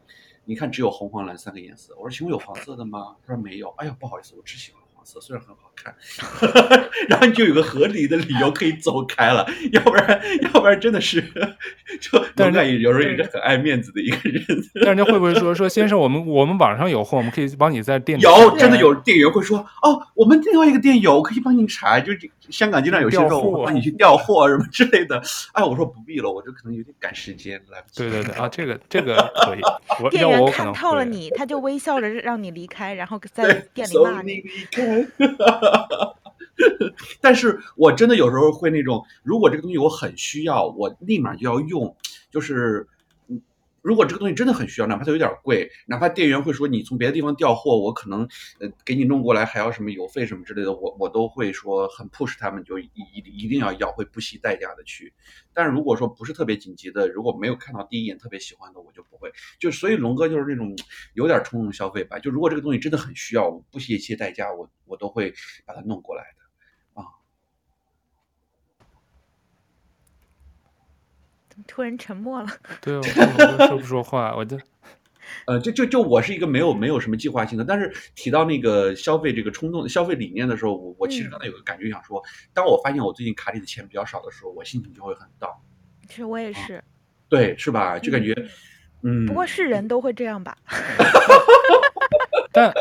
[0.44, 3.16] 你看只有红黄蓝三个颜色，我说请问有黄色的吗？
[3.26, 5.94] 他说没有，哎呀，不好意思，我只喜欢黄色，虽然很好看，
[7.08, 11.20] 然后你就有个合理的理由可以走开了，要不然要不然真的是
[12.00, 22.12] 就但是有时候也是很爱面子的一个人，但人家会不会说说先生，我们我们网上有货，我们可以帮你在店里有真的有店员会说哦，我们另外一个店有，可以帮你查，就
[22.50, 28.02] 香港经常有些时候我帮你去调货什么之类的，哎，我说不必了，我就可能有点赶时间来不及。
[28.02, 29.60] 对对对啊，这个这个可以，
[30.02, 34.42] 我店员看透了你，他就微笑着让你离开，然后 在店里骂你。
[37.20, 41.96] 但是我真的有时候会那种，如果这个东西我很需要，我立马就要用。
[42.30, 42.88] 就是，
[43.84, 48.26] 如果这个东西真的很需要，哪怕它有点贵，哪怕店员会说你从别的地方调货，我可能
[48.58, 55.12] 呃给你弄过来还要什么邮费什么之类的，我我都会说很 push 他们，就一一一定要要，会不惜代价的去。
[55.52, 59.30] 但是如果说不是特别紧急的，如果没有看到第一眼特别喜欢的，我就不会。
[59.60, 60.74] 就所以龙哥就是那种
[61.12, 62.18] 有点冲动消费吧。
[62.18, 65.34] 就如果这个东西真的很需要，不惜一切代价，我我都会
[65.66, 66.43] 把它弄过来的。
[71.66, 72.48] 突然沉默了。
[72.80, 73.02] 对，我
[73.66, 74.58] 说不说话，我就，
[75.46, 85.54] 呃，就就就我是一个没有没有什么计划性的，但是提到那个消费这个冲动消费理念的时候，我我其实刚才有个感觉想说，嗯、当我发现我最近卡里的钱比较少的时候，我心情就会很 down。
[86.08, 86.74] 其实我也是。
[86.74, 86.82] 啊、
[87.28, 87.98] 对，是吧？
[87.98, 88.32] 就感觉，
[89.02, 89.24] 嗯。
[89.24, 90.56] 嗯，不过是人都会这样吧。
[92.52, 92.72] 但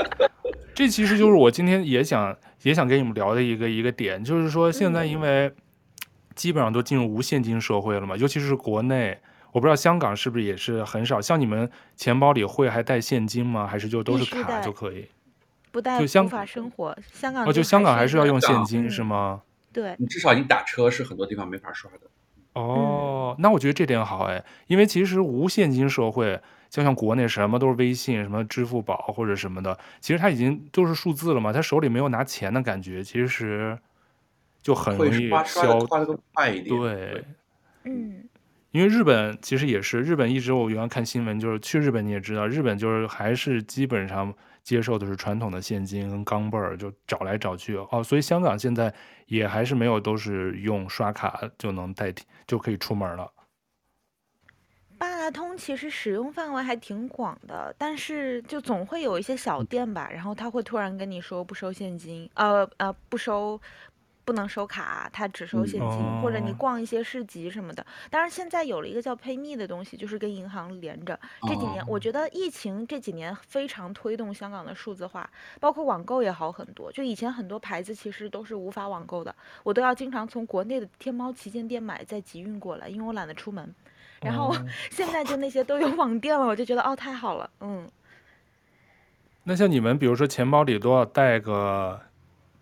[0.75, 5.53] 这其实就是我今天也想也想跟你们聊的一个一个点，就是说现在因为。
[6.33, 9.19] 嗯基本上都进入无现金社会了嘛，尤其是国内，
[9.51, 11.21] 我不知道香港是不是也是很少。
[11.21, 13.67] 像你们钱包里会还带现金吗？
[13.67, 15.07] 还是就都是卡就可以？
[15.71, 19.41] 不带就香无法生活，香港哦，就香港还是要用现嗯金是吗？
[19.71, 22.01] 对，你至少你打车是很多地方没法刷的。
[22.53, 33.75] 哦，那我觉得这点好哎，因为其实无现金社会，就像国内什么都是微信、什么支付宝或者什么的，其实他已经都是数字了嘛，他手里没有拿钱的感觉，其实
[34.63, 35.79] 就很容易消。
[35.85, 36.75] 刷的更快一点。
[36.75, 37.23] 对，
[37.83, 38.27] 嗯
[38.71, 44.33] 因为日本其实也是，日本一直我原来看新闻，就是去日本你也知道，日本就是还是基本上
[44.63, 48.91] 接受的是传统的现金跟钢镚儿，就找来找去哦，所以香港现在
[49.27, 53.31] 也还是没有都是用刷卡就能代替就可以出门了。
[54.97, 63.61] 八达通其实使用范围还挺广的，但是就总会有一些小店吧，然后他会突然跟你说不收现金，呃呃不收。
[64.25, 67.85] 不能收卡，它只收现金，或者你逛一些市集什么的。
[68.09, 71.19] 当然，现在有了一个叫 PayMe 的东西，就是跟银行连着。
[71.47, 76.91] 这几年，哦、我觉得疫情这几年非常推动香港的数字化，包括网购也好很多。
[76.91, 83.73] 就以前很多牌子其实都是无法网购的，我都要经常从国内的天猫旗舰店买，再集运过来，因为我懒得出门。
[84.21, 87.89] 然后、哦、 现在就那些都有网店了，我就觉得哦，太好了，嗯。
[89.43, 91.99] 那像你们，比如说钱包里都要带个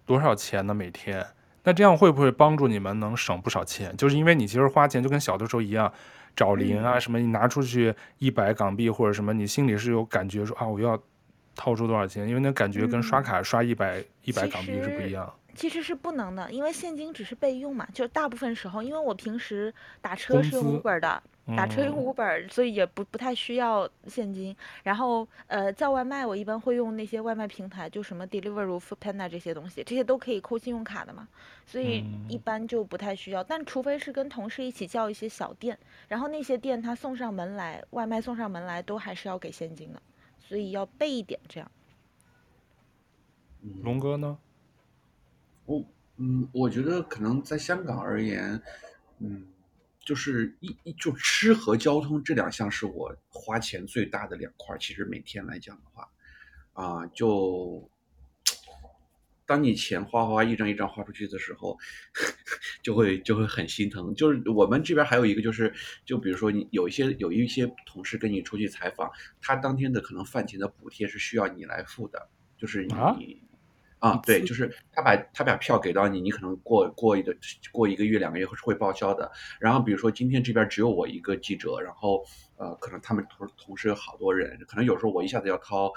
[0.04, 0.74] 多少钱呢？
[0.74, 1.24] 每天？
[1.64, 3.96] 那这样会不会帮助你们能省不少钱？
[3.98, 5.92] 就是因为你其实花钱就跟小的时候一样，
[6.36, 11.00] 找零啊什么，你拿出去一百港币或者什么，你心里是有感觉说啊，我要
[11.56, 12.28] 掏出多少钱？
[12.28, 15.32] 因为那感觉跟刷卡刷一百一百港币是不一样。
[15.62, 21.22] 其实是不能的，因为现金只是备用嘛，就大部分时候，因为我平时打车是用 Uber 的，
[21.56, 24.58] 打车用 Uber，、嗯、所以也不不太需要现金。
[24.82, 31.28] 然后呃叫外卖，我一般会用那些外卖平台，就什么 Deliveroo、Foodpanda 这些东西，这些都可以扣信用卡的嘛，
[31.68, 33.44] 所以一般就不太需要。
[33.44, 40.02] 但除非是跟同事一起叫一些小店，然后那些店他送上门来，外卖送上门来都还是要给现金的，
[40.40, 41.72] 所以要备一点这样。
[43.84, 44.40] 龙哥呢？
[45.72, 45.86] 我
[46.18, 48.62] 嗯，我觉得可能在香港而言，
[49.20, 49.48] 嗯，
[50.06, 54.78] 就是一一就吃和交通这两项是我花钱最大的两块。
[54.78, 56.08] 其实每天来讲的话，
[56.74, 57.90] 啊、呃，就
[59.48, 61.78] 当你钱花花一张一张花出去的时候，
[62.84, 64.14] 就会就会很心疼。
[64.14, 65.74] 就是我们这边还有一个，就是
[66.06, 69.10] 就比如说你有一些有一些同事跟你出去采访，
[69.42, 72.94] 他当天的可能饭钱的补贴是需要你来付的，就是你。
[72.94, 73.18] 啊
[74.02, 77.36] 啊，对，就是他把他把票给到你，你可能过过一个
[77.72, 79.32] 过一个月两个月是会报销的。
[79.60, 82.26] 然后比如说今天这边只有我一个记者，然后
[82.58, 85.94] 呃，可能他们同同时有好多人，可能有时候我一下子要掏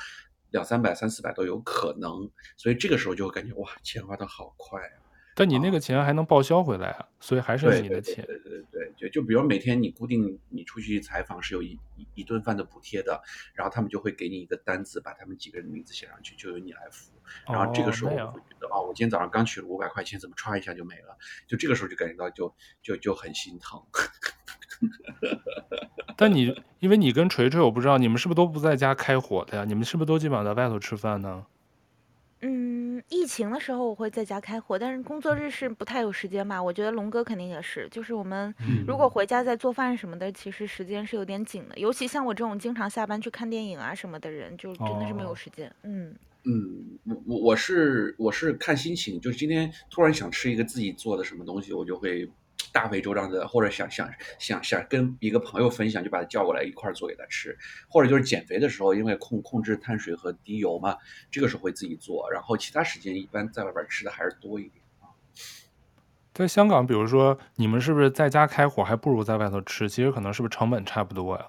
[0.51, 2.31] 两三百、三四百都有可能。
[2.59, 5.04] 所以这个时候就会感觉哇，钱花的好快啊！
[5.35, 8.25] 但你那个钱还能报销回来啊，所以还是你的钱。
[8.25, 13.21] 对对对对，就就比如每天你固定你出去采访是有一一一顿饭的补贴的，
[13.53, 17.11] 然后他们就会给你一个单子，把他们几个人的名字写上去，就由你来付。
[17.49, 21.17] 然后这个时候我会觉得啊、哦，我今天早上刚取了五百块钱，怎么唰一下就没了？
[21.49, 23.83] 就这个时候就感觉到就就就很心疼。
[26.17, 29.65] 但你因为你跟锤锤，我不知道你们是不是都不在家开火的呀？
[29.65, 31.45] 你们是不是都基本上在外头吃饭呢？
[32.47, 36.63] 嗯，疫情的时候我会在家开火，但是工作日是不太有时间嘛。
[36.63, 38.55] 我觉得龙哥肯定也是，就是我们
[38.87, 41.79] 如果回家再做饭什么的，其实时间是有点紧的。
[41.79, 45.75] 尤其像我这种经常下班去看电影啊什么的人，就真的是没有时间。
[45.85, 46.15] 嗯
[46.45, 52.31] 嗯，我我我是我是看心情，就是今天突然想吃一个自己做的什么东西，我就会。
[52.73, 54.09] 大费周章的，或者想想
[54.39, 57.57] 想想跟一个朋友分享，就把他叫过来一块儿做给他吃，
[57.89, 60.97] 或者就是减肥的时候，因为控控制碳水和低油嘛，
[61.31, 65.11] 这个时候会自己做，然后其他时间一般在外边吃的还是多一点啊。
[66.33, 69.89] 在香港，比如说你们是不是在家开火还不如在外头吃？
[69.89, 71.47] 其实可能是不是成本差不多呀？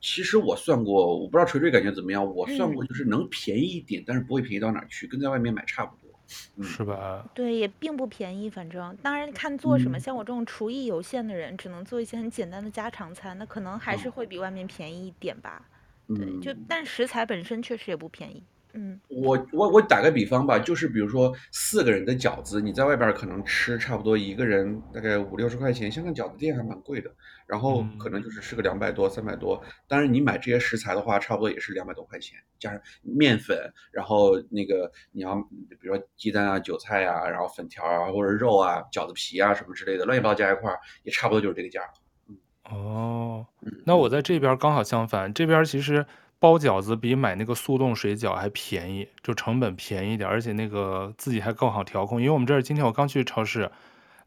[0.00, 6.01] 其实我算过，我不知道锤锤感觉怎么样，我算过就是能便宜一点，但是不会便宜到哪儿去，跟在外面买差不多。
[6.28, 7.24] 是吧？
[7.34, 8.48] 对，也并不便宜。
[8.48, 15.68] 反正当然看做什么，像我这种厨艺有限的人，只能做一些很简单的家常菜，那可能还是会比外面便宜一点吧。
[16.08, 18.42] 对，就但食材本身确实也不便宜。
[18.74, 27.10] 嗯，我我我打个比方吧，就是比如说四个人的饺子，你在外边可能吃差不多一个人大概五六十块钱，香港饺子店还蛮贵的，
[27.46, 29.62] 然后可能就是吃个两百多三百多。
[29.86, 33.58] 当然你买这些食材的话，差不多也是两百多块钱，加上面粉，
[33.92, 35.34] 然后那个你要
[35.68, 41.82] 比如说鸡蛋啊、韭菜啊，然后粉条啊或者肉啊、饺子皮啊什么之类的，乱七八糟加一块，也差不多就是这个价。
[42.28, 42.36] 嗯，
[42.70, 43.46] 哦，
[43.84, 46.06] 那我在这边刚好相反，这边其实。
[46.42, 52.20] 包饺子比买那个速冻水饺还便宜，就成本便宜点，而且那个自己还更好调控。
[52.20, 53.70] 因为我们这儿今天我刚去超市，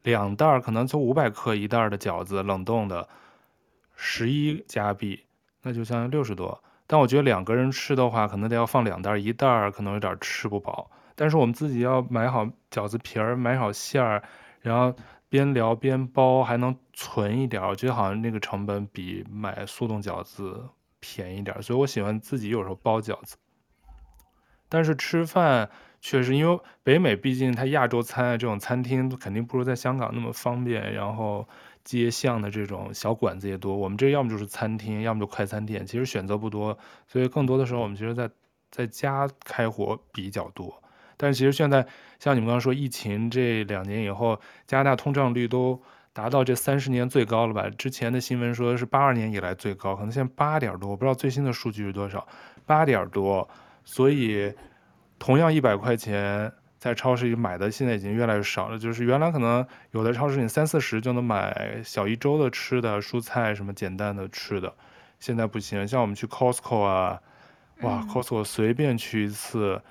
[0.01, 3.09] 两袋可能就五百克一袋的饺子，冷冻的，
[3.97, 5.25] 十一加币，
[5.63, 6.63] 那就相当于六十多。
[6.87, 10.89] 但我觉得两个人吃的话，可能得要放两袋，一袋可能有点吃不饱。
[11.15, 14.23] 但是我们自己要买好饺子皮儿，买好馅儿，
[14.61, 14.95] 然后
[15.27, 17.61] 边聊边包，还能存一点。
[17.61, 20.63] 我觉得好像那个成本比买速冻饺子
[21.13, 23.35] 便宜点，所以我喜欢自己有时候包饺子。
[24.67, 25.69] 但是吃饭
[26.01, 31.47] 确实，因为北美毕竟它亚洲餐啊这种餐厅肯定不如在香港那么方便，然后。
[31.85, 36.75] 街巷的这种小馆子也多，我们这要么就是餐厅，要么就快餐店，其实选择不多，
[37.07, 38.27] 所以更多的时候我们其实在
[38.71, 40.81] 在家开火比较多。
[41.15, 41.85] 但是其实现在
[42.17, 45.79] 像你们刚刚说，疫情这两年以后，加拿大通胀率都
[46.15, 47.69] 达到这三十年最高了吧？
[47.77, 52.25] 之前的新闻说是八二年以来最高，可能现在八点多，我不知道最新的数据是多少，
[52.65, 53.47] 八点多。
[53.83, 54.53] 所以
[55.19, 56.51] 同样一百块钱。
[56.77, 64.71] 在超市里买的现在已经越来越少了，就是原来可能有的超市你三四十就能买小一周的吃的蔬菜什么简单的吃的，
[65.19, 65.87] 现在不行。
[65.87, 67.19] 像我们去 Costco 啊，
[67.81, 69.81] 哇，Costco 随便去一次，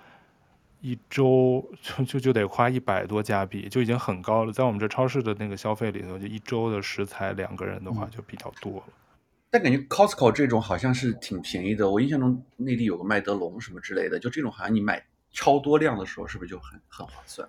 [0.85, 4.53] 一周就就就得花一百多加币，就已经很高了。
[4.53, 8.85] 在我们这超市的那个消费里头，就一周的食材两个人的话就比较多了。
[9.51, 15.03] 但感觉 Costco 这种好像是挺便宜的，我印象中内地有个麦德龙什么之类的，就这种好像你买。
[15.37, 17.49] 超多量的时候是不是就很很划算？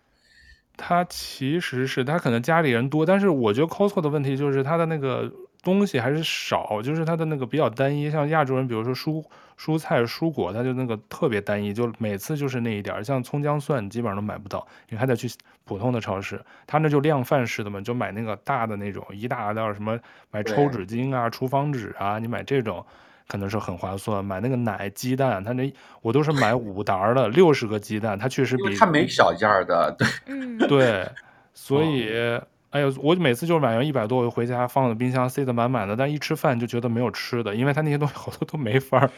[0.76, 5.32] 他其实是他可能家里人多，但是我觉得 Costco 的问题就是他的那个
[5.66, 8.10] 东西还是少，就是它的那个比较单一。
[8.10, 9.22] 像亚洲人，比如说蔬
[9.60, 13.04] 蔬菜、蔬果，他就那个特别单一，就每次就是那一点儿。
[13.04, 15.28] 像葱姜蒜基本上都买不到，你还得去
[15.66, 16.40] 普通的超市。
[16.66, 20.00] 他那就量贩式的嘛，就买那个大的那种一大袋什么，
[20.32, 22.86] 买抽纸巾啊、厨房纸啊，你买这种。
[23.28, 31.10] 可能是很划算，买那个奶、鸡蛋，他那我都是买五袋的，六十个鸡蛋，它确实比它没小件的，对，嗯，对，
[31.52, 32.40] 所以，
[32.76, 39.10] 哎呀，我每次就是买完一百多，我就回家放在冰箱塞得满满的，但一吃饭就觉得没有吃的，因为它那些东西好多都没法儿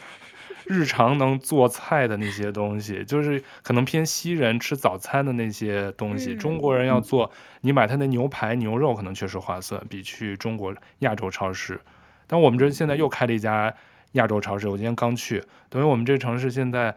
[0.64, 7.32] 日常能做菜的那些东西，就是可能偏西人吃早餐的那些东西，中国人要做，
[7.62, 11.80] 你买他那牛排、牛肉可能确实划算，比去中国亚洲超市，
[12.28, 13.74] 但我们这现在又开了一家。
[14.12, 16.96] 亚洲超市，我今天刚去，等于我们这城市现在，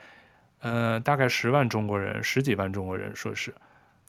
[0.61, 3.53] 呃，大概十万中国人，十几万中国人，说是，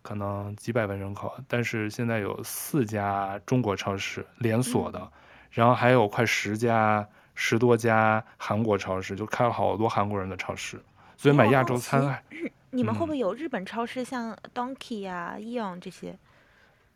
[0.03, 5.11] 可能几百万人口，但是现在有四家中国超市连锁的，
[5.51, 10.79] 然后还有快十家、十多家韩国超市，就开了好多韩国人的超市，
[11.17, 12.23] 所以买亚洲餐。
[12.71, 16.19] 你们会不会有日本超市，像 Donkey 呀、Aeon 这些？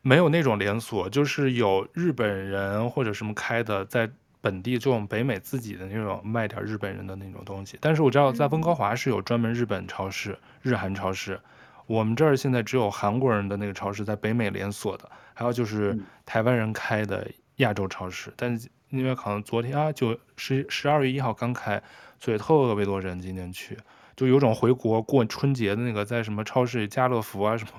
[0.02, 4.10] 没有那种连锁，就是有日本人或者什么开的，在。
[4.42, 11.40] 本地这种北美自己的那种卖点日本人的那种东西，但是我知道在温哥华是有专门日本超市、日韩超市。
[11.86, 18.32] 我们这儿现在只有韩国人的那个超市在北美连锁的，还有就是台湾人开的亚洲超市。
[18.36, 21.82] 但是因为可能昨天啊，就十十二月一号刚开，
[22.18, 23.78] 所以特别多人今天去，
[24.16, 27.70] 就有种回国过春节的那个在什么超市家乐福啊什么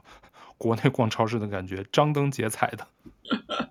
[0.58, 2.88] 国内逛超市的感觉，张灯结彩的。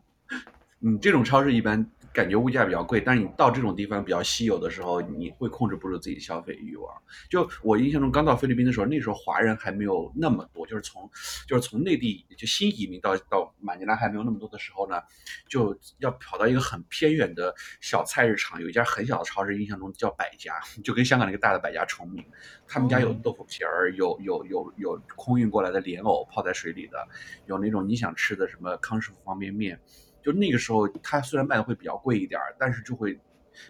[0.80, 1.91] 嗯，这种超市一般。
[2.16, 6.90] 感觉物价比较贵，但是你到这种地方比较稀有的时候，你会控制不住自己的消费欲望。
[7.28, 11.10] 就我印象中，刚到菲律宾的时候，那时候华人还没有那么多，就是从
[11.46, 14.98] 就是从内地就新移民到到马尼拉还没有那么多的时候呢，
[15.46, 22.24] 就要跑到一个很偏远的小菜市场，有一家很小的超市，印象中叫百家， 就跟香港那个大的百家重名。
[22.66, 27.06] 他们家有豆腐皮儿，有有有有空运过来的莲藕泡在水里的，
[27.44, 29.78] 有那种你想吃的什么康师傅方便面。
[30.26, 33.16] 就那个时候，它虽然卖的会比较贵一点儿，但是就会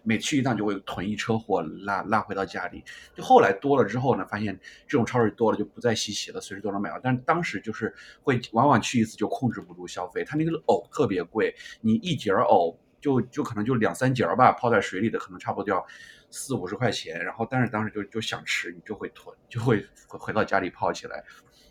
[0.02, 2.82] 每去一趟就会囤一车货拉拉回到家里。
[3.14, 6.98] 就后来多了之后呢，发现这种超市多了就不再稀奇了，随时都能买到。
[7.02, 15.86] 但是当时就是会往往去一次就控制不住消费，它那个藕特别贵，你一节藕就就可能就两三节吧，泡在水里的可能差不多就要
[16.30, 17.22] 四五十块钱。
[17.22, 21.22] 然后但是当时就就想吃，你就会囤，就会回到家里泡起来。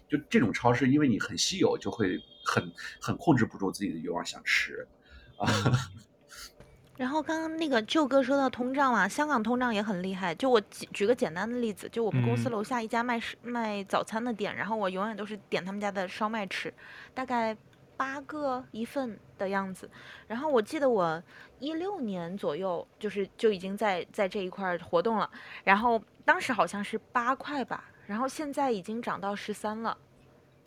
[0.07, 2.72] 就这种超市，因为你很稀有，就会很
[3.02, 4.88] 很控制不住自己的欲望想吃，
[5.38, 5.48] 啊。
[6.98, 10.34] 然后刚刚那个舅哥说到通胀嘛，香港通胀也很厉害。
[10.34, 16.74] 就我举举个简单的例子，就我们公司楼下一家卖卖早餐的店，然后我永远都是点他们家的烧麦吃，
[17.14, 17.58] 大概
[17.98, 19.89] 八个一份的样子。
[20.26, 21.22] 然后我记得我
[21.60, 25.30] 一六年左右就是就已经在在这一块活动了，
[25.66, 27.91] 然后当时好像是八块吧。
[28.08, 29.98] 然后现在已经涨到十三了，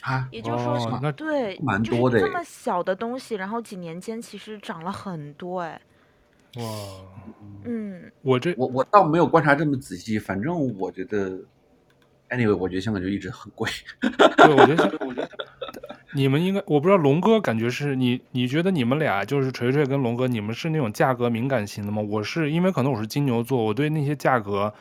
[0.02, 5.80] 啊，也就是说，哦、对，蛮多的，就是这么小的东西，然后几年间其实涨了很多，哎，
[6.56, 6.62] 哇，
[7.64, 11.38] 嗯，我这我我倒没有观察这么仔细，反正我觉得
[12.30, 13.68] ，anyway，我觉得香港就一直很贵，
[14.00, 15.28] 对，我觉得，我觉得，
[16.14, 22.00] 你们应该，我不知道龙哥感觉是你，你觉得你们俩就是锤锤跟龙哥，你们是那种价格敏感型的吗？
[22.00, 24.72] 我是因为可能我是金牛座，我对那些价格，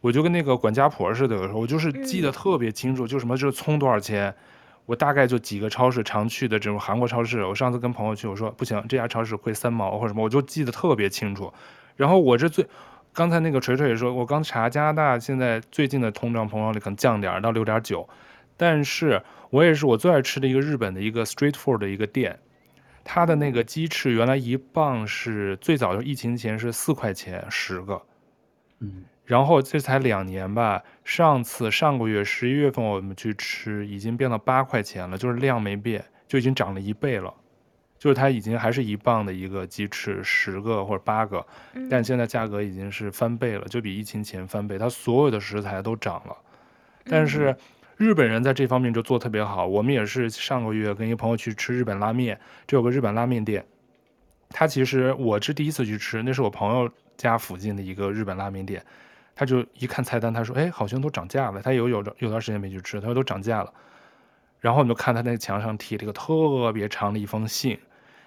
[0.00, 4.32] 我就跟那个管家婆似的，有时候我就是记得特别清楚，就什么就是葱多少钱，
[4.88, 11.52] 我大概就几个超市常去的这种韩国超市，我上次跟朋友去，我说不行，这家超市亏三毛或者什么，我就记得特别清楚。
[11.94, 12.66] 然后我这最。
[13.12, 18.08] 刚才那个锤锤也说，我刚查加拿大现在最近的通胀膨胀率可能降点到六点九，
[18.56, 19.20] 但是
[19.50, 22.38] 我也是我最爱吃的一个日本的一个 street food 的一个店，
[23.02, 28.00] 它的那个鸡翅原来一磅是最早就疫情前是四块钱十个，
[28.80, 37.34] 嗯，然后这才两年吧，上次上个月十一月份我们去吃已经变到八块钱了，就是量没变，就已经涨了一倍了。
[37.98, 41.46] 就是它已经还是一磅的一个鸡翅，十个或者八个，
[41.90, 44.78] 但现在价格已经是翻倍了，就比疫情前翻倍。
[44.78, 46.34] 它所有的食材都涨了，
[47.04, 47.54] 但是
[47.98, 49.66] 日本人在这方面就做特别好。
[49.66, 53.62] 我们也是上个月跟一个朋友去吃日本拉面，这有个日本拉面店，
[54.48, 58.82] 他其实我是第一次去吃，那是我朋友家附近的一个日本拉面店，
[59.38, 63.72] 他就一看菜单，他说：“哎，好像都涨价了。”他有有有段时间没去吃，他说都涨价了。
[64.58, 67.78] 然后我们就看他那个墙上贴了一个特别长的一封信。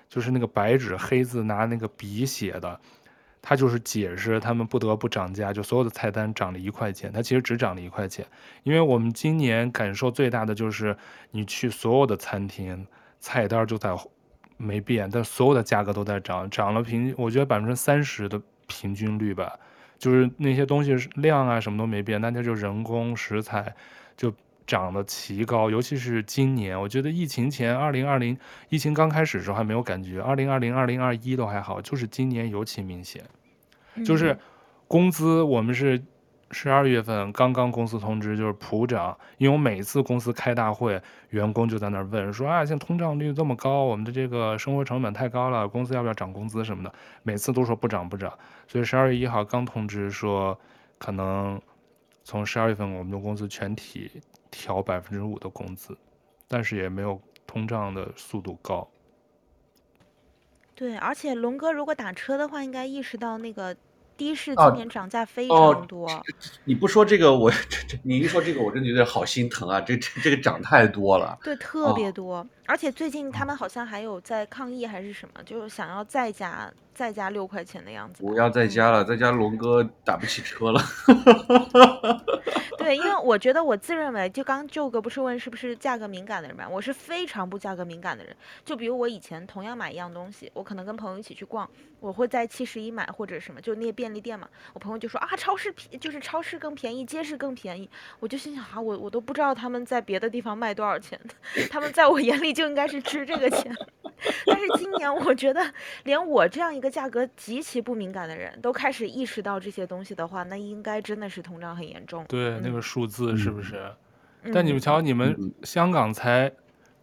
[0.08, 2.80] 就是那个白纸黑字拿那个笔写的，
[3.42, 8.26] 他就是解释他们不得不涨价，就所有的菜单涨了一块钱，他其实只涨了一块钱。
[8.64, 10.98] 因为我们今年感受最大的就是，
[11.32, 12.86] 你去所有的餐厅，
[13.22, 13.96] 菜单就在
[14.58, 19.58] 没变，但所有的价格都在涨，涨了平，我觉得百分之三十的平均率吧，
[20.02, 23.74] 就是那些东西量啊什么都没变，但它就人工食材
[24.18, 24.34] 就。
[24.68, 28.38] 涨得奇高，尤其是今年，我觉得疫情前，二零二零
[28.70, 33.22] 疫情刚开始的时候还没有感觉，二零二零、二零二一都还好，就是今年尤其明显。
[34.06, 34.38] 就是
[34.88, 36.02] 工资，我们是
[36.52, 46.94] 十二月份刚刚公司通知，就是普涨，因为我每次公司开大会，员工就在那儿问说啊，现在通胀率这么高，我们的这个生活成本太高了，公司要不要涨工资什么的？
[47.24, 48.38] 每次都说不涨不涨，
[48.68, 50.60] 所以十二月一号刚通知说，
[50.98, 51.62] 可能
[52.24, 54.12] 从十二月份我们的公司全体。
[54.54, 55.98] 调百分之五的工资，
[56.46, 58.86] 但是也没有通胀的速度高。
[60.76, 63.74] 对，而且龙哥如果打车的话，应该意识到那个
[64.30, 66.08] 的士今年涨价非常多。
[66.08, 66.24] 哦哦、
[66.66, 69.82] 你不说这个，我 这这你一说这个，我真的觉得好心疼啊！
[69.82, 71.38] 这这这个涨太多了。
[71.44, 72.38] 对，特别多。
[72.38, 78.24] 哦、而且最近他们好像还有在抗议还是什么，就是想要再加再加六块钱的样子。
[78.24, 80.82] 不要再加了，再加龙哥打不起车了。
[82.80, 88.34] 对，因为我觉得我自认为，就刚舅哥不是问是不是价格敏感的人嘛，我是非常不价格敏感的人。
[88.64, 91.70] 就比如我以前同样买一样东西，我可能跟朋友一起去逛，
[92.00, 97.88] 我会在七十一买或者什么，就那些便利店嘛，我朋友就说啊，超市便就是超市更便宜，街市更便宜。
[98.20, 101.20] 我就心想啊，我我都不知道他们在别的地方卖多少钱，
[101.70, 103.76] 他们在我眼里就应该是值这个钱。
[104.46, 105.60] 但是今年我觉得，
[106.04, 112.24] 连我这样一个价格极其不敏感的人都开始意识到这些东西的话，那应该真的是通胀很严重。
[112.30, 113.92] 对，那个数字是不是？
[114.44, 116.52] 嗯、但你们瞧，你们香港才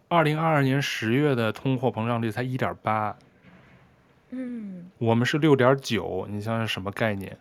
[0.07, 3.15] 二零二二年十月的通货膨胀率才一点八，
[4.29, 7.37] 嗯，我们是六点九，你想想什么概念？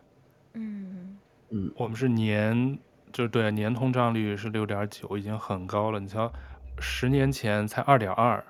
[0.54, 1.18] 嗯
[1.50, 2.78] 嗯，我们是年，
[3.12, 6.00] 就对，年通胀率是六点九，已经很高了。
[6.00, 6.32] 你瞧，
[6.80, 8.44] 十年前才二点二。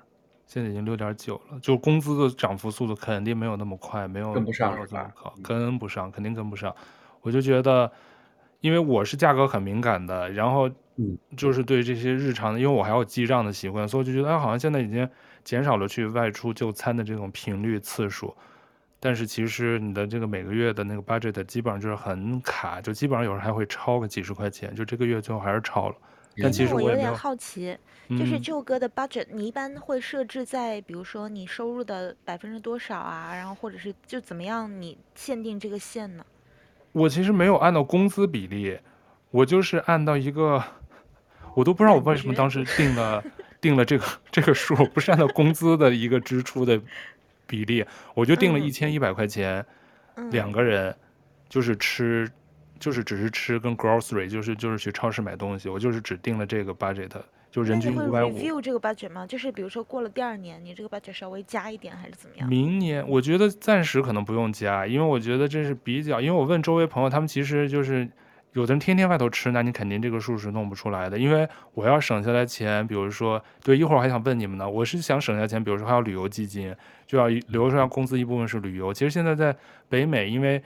[0.45, 6.75] 现在已经六点九了，就工资的涨幅速度肯定没有那么快，没有跟不上这么高，跟不上，肯定跟不上。
[7.21, 7.91] 我就觉得，
[8.59, 10.67] 因为我是价格很敏感的，然后
[11.37, 15.07] 就是对这些日常的，因为我还有记账的习惯，所以我就觉得，哎，好像现在已经
[15.43, 18.35] 减少了去外出就餐的这种频率次数。
[18.99, 25.95] 但是其实你的这个每个月的那个 budget 基本上就是很卡，就基本上有时候还会超个几十块钱，就这个月最后还是超了。
[26.41, 27.77] 但其实我，我有点好奇，
[28.07, 33.33] 嗯、就是这首歌的 budget，你一般会设置在，比如说你收入的百分之多少啊？
[33.33, 36.25] 然后或者是就怎么样，你限定这个线呢？
[36.91, 38.79] 我其实没有按照工资比例，
[39.31, 40.63] 我就是按照一个，
[41.55, 43.23] 我都不知道我为什么当时定了
[43.61, 46.81] 定了这个这个数，不是按照工资的一个支出的
[47.45, 49.65] 比例，我就定了一千一百块钱，
[50.15, 50.95] 嗯、两个人
[51.47, 52.29] 就是吃。
[52.79, 57.11] 就是只是吃跟 grocery，就是就是去超市买东西，我就是只定了这个 budget，
[57.51, 58.33] 就人均五百五。
[58.33, 59.27] 会 review 这个 budget 吗？
[59.27, 62.47] 就是比如说过了第二年，你这个 budget 稍微加一点还是怎么样？
[62.47, 68.07] 明年我觉得暂时可能不用加，因为我觉得这是比较，因为我问周围朋友，他们其实就是
[68.53, 71.17] 有的人天天外头吃，那你肯定这个数是弄不出来的。
[71.17, 76.75] 因为我要省下来钱，比如说，对，一会儿我还想问你们呢，我是想省下钱，比如说还有旅游基金，
[77.05, 78.93] 就要留出来工资一部分是旅游。
[78.93, 79.55] 其实现在在
[79.87, 80.61] 北美，因为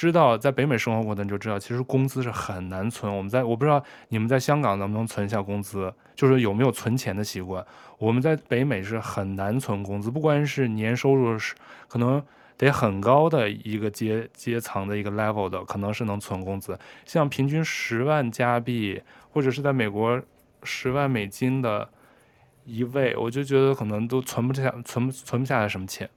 [0.00, 3.14] 知道在北美生活过的你就知道，其实工资是很难存。
[3.14, 7.62] 我们在我不知道你们在香港能不能存下工资，就是有没有存钱的习惯。
[7.98, 11.54] 我们在北美是很难存工资，不管是年收入是
[11.86, 12.24] 可能
[12.56, 16.78] 得很高的一个阶阶层的一个 level 的，可能是能存工资。
[17.04, 20.18] 像平均十万加币或者是在美国
[20.62, 21.86] 十万美金的
[22.64, 26.08] 一位，我就觉得可能都存不下，存存不下来什么钱。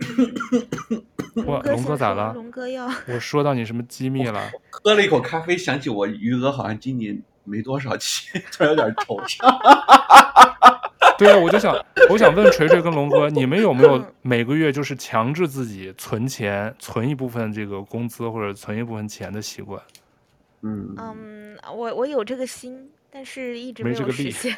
[1.46, 2.32] 哇，龙哥咋了？
[2.34, 4.50] 龙哥要 我说到你什么机密了？
[4.70, 9.38] 喝了一口咖啡，想起我余额好像今年没多少钱， 突然有点惆怅。
[11.18, 11.74] 对啊，我就想，
[12.08, 19.80] 我想问锤锤跟龙哥，你们有没有每个月就是强制自己存钱，存一部分这个工资或者存一部分钱的习惯？
[20.62, 24.56] 嗯嗯，我我有这个心，但是一直没有没这个力实现。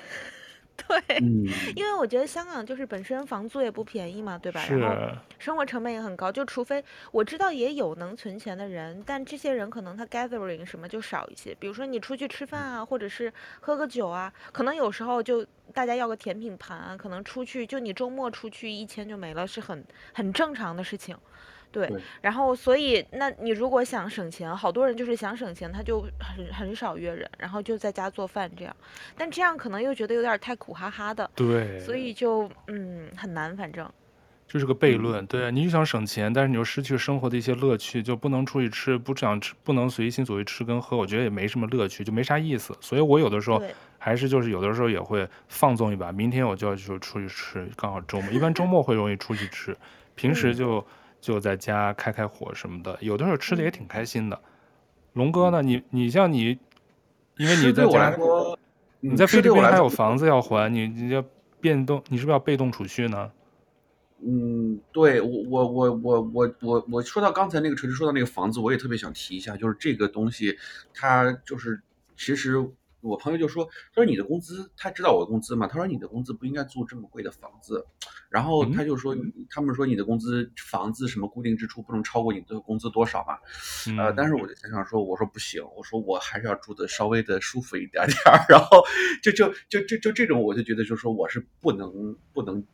[0.89, 4.65] 对，嗯，因为我觉得香港就是本身房租也不便宜嘛，对吧？
[4.69, 11.55] 然后，生活成本也很高，就除非我知道也有能存钱的人，但这些人可能他 gathering 什么就少一些。
[11.59, 21.17] 比如说你出去吃饭啊，或者是喝个酒啊，可能有时候就大家要个甜品盘啊，可能出去就你周末出去一千就没了，是很很正常的事情。
[21.73, 28.77] 对，然后所以那你如果想省钱，好多人就是想省钱，他就很很少约人，然后就在家做饭这样，
[29.17, 33.91] 但这样可能又觉得有点太苦哈哈的，对，所以就嗯很难，反正
[34.47, 35.25] 就是个悖论。
[35.25, 42.77] 对啊，你就想省钱，但是你又失去生活的一些乐趣，就不能出去吃，不想吃，不能随心所欲吃跟喝，我觉得也没什么乐趣，就没啥意思。
[42.83, 43.63] 所以我有的时候
[43.97, 49.75] 还是就是有的时候也会放纵一把，明天我就要去出去吃，刚好周末，一般周末会容易出去吃，
[50.15, 50.87] 平时就。
[51.23, 54.39] 就在家开开火什么的，有的时候吃的也挺开心的。
[55.15, 55.63] 龙哥呢？
[55.63, 56.59] 你你像你，
[57.39, 58.15] 因为你在家，
[59.01, 61.25] 你在菲律宾还有房子要还，你你要
[61.61, 63.31] 变动，你是不是要被动储蓄呢？
[64.21, 70.59] 嗯，对我我我我我我我说到刚才那个锤锤说到那个房子，我也特别想提一下，就是这个东西，
[70.93, 71.81] 它就是
[72.17, 72.69] 其实。
[73.03, 75.67] 我朋友就说：“他说你的工资，他知道我的工资嘛？
[75.67, 77.85] 他说你的工资不应该租这么贵的房子。
[78.31, 83.37] 然后他就说，嗯、他们说你的工资房子什么固定支出不能超过你的工资多少嘛？
[83.89, 88.17] 嗯、呃，但是我就想想说，我说不行，我说我还是要住的稍微的舒服一点点。
[88.49, 88.83] 然后
[89.23, 92.65] 就就就就就这种，我就觉得就是说我是不能不能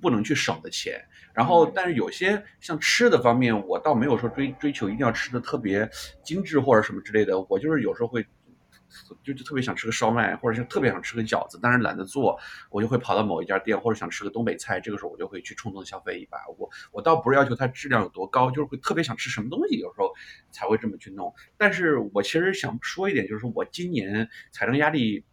[0.00, 1.00] 不能去省的钱。
[1.34, 5.88] 然后但是有些像吃的方面，我倒没有说追追求一定要吃的特别
[6.24, 8.26] 精致或者什么之类的，我就是有时候会。”
[9.22, 12.38] 就就特别想吃个烧麦，或者是特别想吃个饺子，但是懒得做，
[12.70, 16.38] 我就会跑到某一家店，或者想吃个东北菜，这个时候我就会去冲动消费一把。
[16.58, 20.12] 我我倒不是要求它质量有多高，就是会特别想吃什么东西，有时候
[20.50, 21.32] 才会这么去弄。
[21.56, 25.24] 但是我其实想说一点，就是我今年财政压力。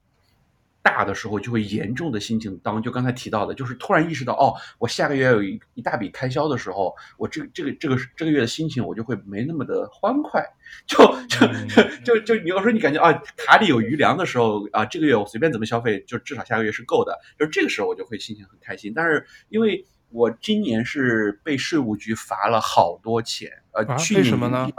[0.88, 10.42] 大的时候就会严重的心情当，就刚才提到的，就是突然意识到，哦，我下个月有一一大笔开销的时候，我这个这个这个这个月的心情我就会没那么的欢快，
[10.86, 18.94] 就就就就你要说你感觉啊卡里有余粮的时候啊，这个月我随便怎么消费，就至少下个月是够的，就是这个时候我就会心情很开心。
[18.96, 24.70] 但是因为我今年是被税务局罚了好多钱，呃，啊、去年为什么呢？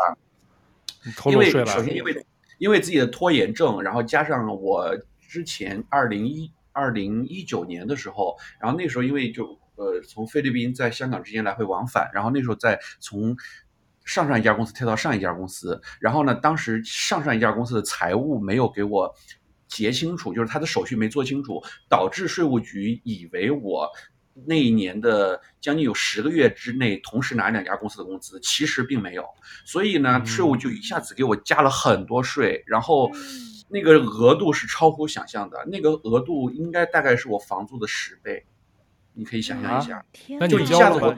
[1.27, 4.97] 因为首先因为因为自己的拖延症，然后加上我。
[5.29, 13.37] 之前二零一二零一九年的时候，然后那时候因为就呃从菲律宾在香港之间来回往返，然后那时候再从
[14.05, 19.15] 上上一家公司跳到上一家公司，然后呢，当时上上一家公司的财务没有给我
[19.67, 23.87] 结清楚，就是他的手续没做清楚，导致税务局以为我
[24.47, 29.25] 那一年的将近有十个月之内同时拿两家公司的工资，其实并没有，
[29.67, 33.11] 所以呢，税务就一下子给我加了很多税，然后。
[33.69, 38.45] 那个额度是超乎想象的，那个额度应该大概是我房租的十倍，
[39.13, 40.03] 你可以想象一下，
[40.41, 41.15] 那、啊、就一下子我，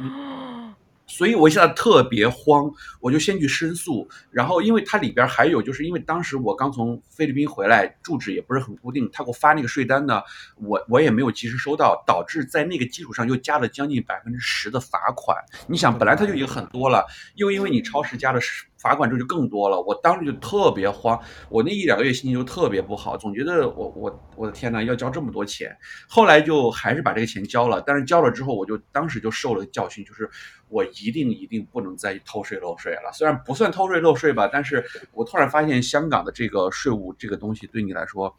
[1.07, 10.23] 所以我一下子特别慌，我就先去申诉，然后因为它里边还有，就是因为当时我刚从菲律宾回来，住址也不是很固定，他给我发那个税单呢，
[10.57, 15.37] 我我也没有及时收到，导致在那个基础上又加了将近百分之十的罚款。
[15.69, 18.65] 你想，本来它就已经很多了，又因为你超时加了十。
[18.81, 21.21] 罚款之后就更多了，我当时就特别慌，
[21.51, 25.77] 我那一两个月心情就特别不好，总觉得我我我的天呐，要交这么多钱。
[26.09, 30.29] 后来就还是把这个钱交了，但是交了之后，我就当时就受了教训，就是
[30.69, 33.13] 我一定一定不能再偷税漏税了。
[33.13, 38.35] 虽然不算偷税漏税吧，但是我突然发现香港的这个税务这个东西对你来说。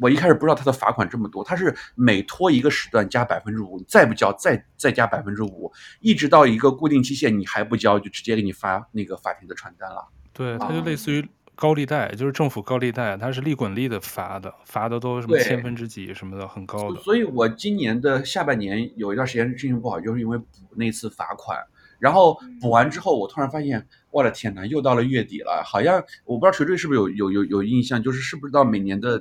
[0.00, 10.08] 我一开始不知道他的罚款这么多，他是每拖一个时段加百分之五，再不交再再加百分之五，一直到一个固定期限你还不交，就直接给你发那个法庭的传单了。
[10.32, 17.00] 对，它就类似于高利贷，就是政府高利贷，它是利滚利的罚的，罚的都什么千分之几什么的，很高的。
[17.00, 20.46] 所以我今年的下半年有一段时间心情不好，就是因为补
[20.76, 21.58] 那次罚款。
[21.98, 29.20] 然后补完之后，我突然发现，我的天哪，又到了月底了，好像我不知道锤锤是不是有有有有印象，就是是不是到每年的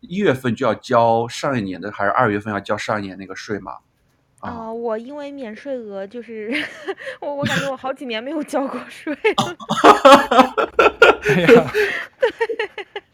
[0.00, 3.78] 一月份就要交上一年的，还是二月份要交上一年那个税嘛？
[4.40, 6.52] 啊、呃，我因为免税额就是
[7.20, 9.56] 我我感觉我好几年没有交过税了。
[11.28, 11.72] 哎呀，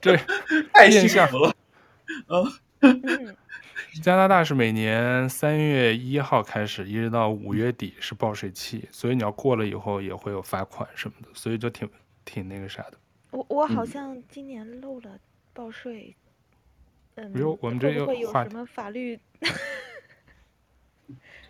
[0.00, 0.16] 对，
[0.72, 1.48] 太幸福了。
[2.26, 2.42] 啊，
[2.80, 3.36] 嗯。
[4.02, 11.86] 加拿大是每年三月一号开始，一直到五月底是报税期，所以你要过了以后也会有罚款什么的，所以就挺
[12.24, 12.92] 挺那个啥的。
[13.32, 15.10] 我我好像今年漏了
[15.52, 16.16] 报税，
[17.14, 19.20] 嗯，比如我们这又会有什么法律？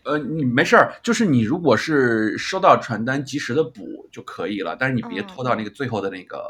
[0.05, 6.43] 呃，你没事儿，就是你如果是收到传单及时的补就可以了，但是你别拖到那个最后的那个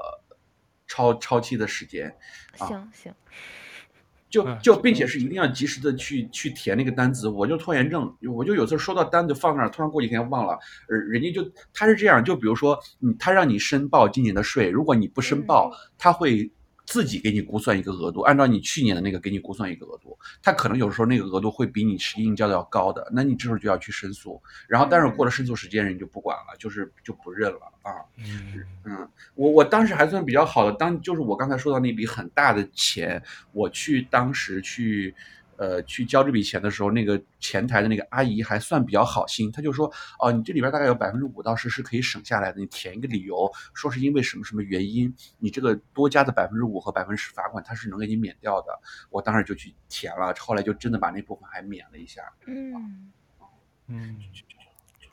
[0.87, 2.11] 超、嗯、超期的时间。
[2.55, 2.91] 行行。
[2.95, 3.15] 行
[4.31, 7.29] 就就，并且是一定要及时的去去填那个单子。
[7.29, 10.59] 我就拖延症，我就有时候收到单子放那儿，突然过几天忘了，
[10.89, 16.51] 呃，人家就他是这样，就比如说，嗯，他让你申报今年的税，如果你不申报，他会。
[16.93, 24.39] 自己给你估算一个额度，按照你去年的那个给你估算一个额度，他可能有时候那个额度会比你实际应交的要高的，那你这时候就要去申诉，
[24.69, 27.91] 然后但是过了申诉时间人就不管了，就是就不认了啊。
[28.19, 33.23] 嗯嗯，我我当时还算比较好的，当就是我刚才说到那笔很大的钱，
[33.53, 35.15] 我去当时去。
[35.57, 48.67] 呃，去交这笔钱的时候，那个前台的那个阿姨还算比较好心，她就说，哦，你这里边大概有百分之五到十是可以省下来的，你填一个理由，说是因为什么什么原因，你这个多加的百分之五和百分之十罚款，它是能给你免掉的。
[49.11, 52.23] 我当时就去填了，后来就真的把那部分还免了一下。
[52.47, 53.13] 嗯
[53.87, 54.19] 嗯。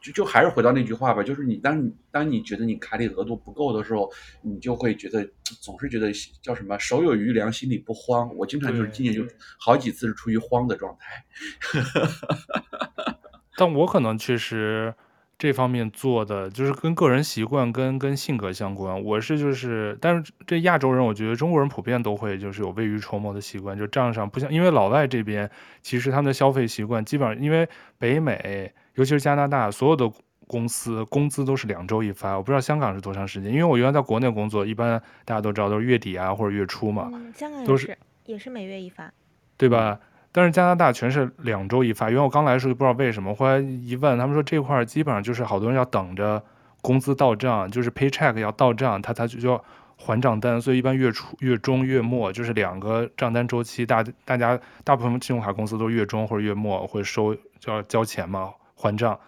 [0.02, 4.10] 就就还是回到那句话吧，就是你当你当你觉得你卡里额度不够的时候，
[4.42, 5.28] 你就会觉得
[5.62, 6.10] 总是觉得
[6.42, 8.34] 叫什么手有余粮，心里不慌。
[8.36, 9.22] 我经常就是今年就
[9.60, 11.26] 好几次是处于慌的状态。
[13.58, 14.94] 但我可能确实
[15.38, 19.04] 这方面做的就是跟个人习惯跟跟性格相关。
[19.04, 28.74] 我是就是，但是这亚洲人，我觉得中国人普遍都会就是有未雨绸缪的习惯，就账上不像，因为老外这边其实他们的消费习惯基本上因为北美。
[29.00, 30.12] 尤其是加拿大，所有的
[30.46, 32.36] 公司工资都是两周一发。
[32.36, 39.10] 我不知道香港是多长时间，因为我原来在国内工作，一般大家都知道都是月底啊或者月初嘛，嗯、香港都是也是每月一发，
[39.56, 39.98] 对吧？
[40.34, 42.10] 但是加拿大全是两周一发。
[42.10, 46.44] 因为我刚来的时候就不知道为什么，后来一问，他们说这块基本上就是好多人要等着
[46.82, 49.64] 工资到账，就是 paycheck 要到账，他他就要
[49.96, 53.86] 还账单，所以一般月初、月中、月末就是两个账单周期。
[53.86, 58.52] 大大家大部分信用卡公司都是月中或者月末会收就要交钱嘛。
[58.80, 59.20] 还账，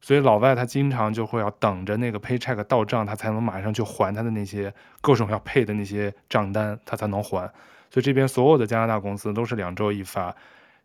[0.00, 7.46] 所以老外他经常就会要等着那个 paycheck 到账，他才能马上去还他的那些各种要配的那些账单，他才能还。
[7.90, 10.34] 所以这边所有的加拿大公司都是两周一发，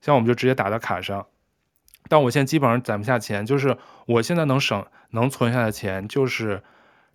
[0.01, 1.25] 像我们就直接打到卡上。
[2.09, 6.61] 但我现在基本上攒不下钱，就是我现在能省能存下的钱就是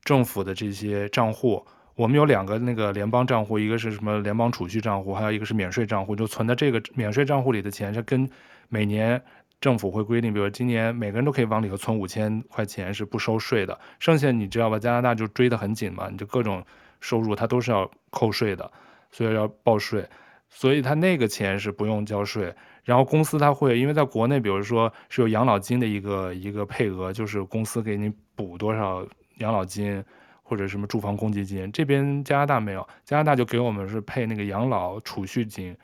[0.02, 1.66] 政府的这些账户。
[1.96, 8.28] 我们有两个那个联邦账户，一个是什么联邦储蓄账户，还有一个是免税账户，就存在这个免税账户里的钱是跟
[8.68, 9.22] 每年。
[9.64, 14.78] 政府会规定，比如今年每个人都可以往里头存五千块钱是不收税的，剩下你知道吧？
[14.78, 16.62] 加拿大就追得很紧嘛，你就各种
[17.00, 18.70] 收入它都是要扣税的，
[19.10, 20.06] 所以要报税，
[20.50, 22.54] 所以他那个钱是不用交税。
[22.82, 29.02] 然后公司他会，因为在国内，比如说是有养老金的一个一个配额，就是公司给你补多少
[29.38, 30.04] 养老金
[30.42, 35.74] 或者什么住房公积金，这边加拿大没有，加拿大就给我们是配那个养老储蓄金，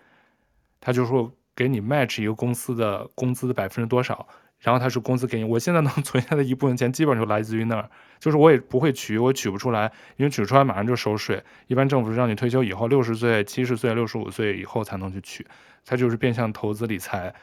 [0.83, 1.33] 他就说。
[1.61, 4.26] 给你 match 一个公司的工资的百分之多少，
[4.61, 5.44] 然后他是工资给你。
[5.44, 7.90] 我现在能 存下的一部分钱，基本上就来自于那儿。
[8.18, 11.44] 就是我也不会取，我取不出来，因为取出来马上就收税。
[11.66, 15.46] 一般政府是让你退休以后六十岁、七十岁、六十五岁以后才能去取，
[15.84, 17.34] 它就是变相投资理财。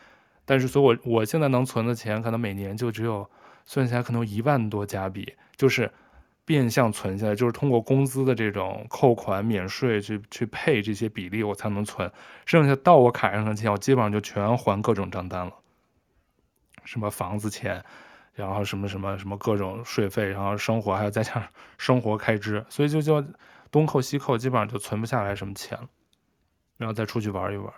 [0.45, 3.29] 但是，所以我我现在能存的钱，可能每年就只有
[3.65, 5.91] 算起来可能有一万多加币，就是。
[6.47, 12.09] 变相存下来，就是通过工资的这种扣款免税去去配这些比例，我才能存。
[12.45, 15.51] 剩下到我卡上的钱，我基本上就全还各种账单了。
[16.85, 17.83] 什么房子钱，
[18.33, 21.43] 然后什么什么什么各种税费，然后生活还要再加上
[21.77, 23.21] 生活开支，所以就叫
[23.69, 25.89] 东扣西扣，基本上就存不下来什么钱了。
[26.77, 27.73] 然后再出去玩一玩，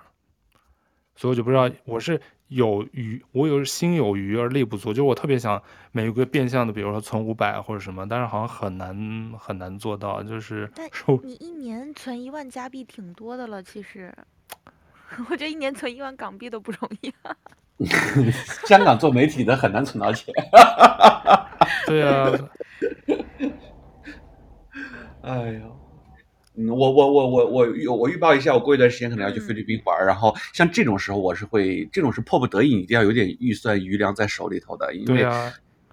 [1.20, 2.22] 所以我就不知道我是。
[2.50, 5.62] 有余，我有心有余而力不足，就我特别想
[5.92, 10.68] 每一个变相的，比如说存五百或者什么，但是好像很难很难做到，就是。
[10.74, 10.90] 但
[11.22, 14.12] 你一年存一万加币挺多的了，其实，
[15.30, 17.38] 我觉得一年存一万港币都不容易啊。
[18.66, 20.34] 香港做媒体的很难存到钱。
[21.86, 22.32] 对啊。
[25.22, 25.89] 哎呦。
[26.60, 35.24] 嗯，我我我我我预我预报一下，我过一段时间可能要去菲律宾玩，嗯，然后像这种时候，我是会这种是迫不得已，一定要有点预算余粮在手里头的，因为，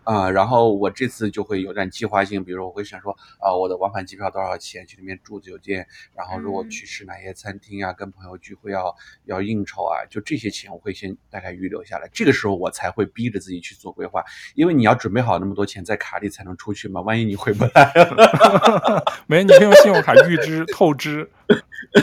[0.07, 4.87] 啊，然后我这次就会有点计划性，比如我会想说，啊、呃，我的往返机票多少钱？
[4.87, 5.85] 去那边住酒店，
[6.15, 8.95] 然后如果去吃哪些餐厅啊，跟朋友聚会要
[9.25, 12.09] 要应酬啊，就这些钱我会先大概预留下来。
[12.13, 21.29] 这个时候我才会逼着自己去做规划，因为你要准备好那么多钱在卡里才能出去嘛，万一你回不来了，没，你可以用信用卡预支透支，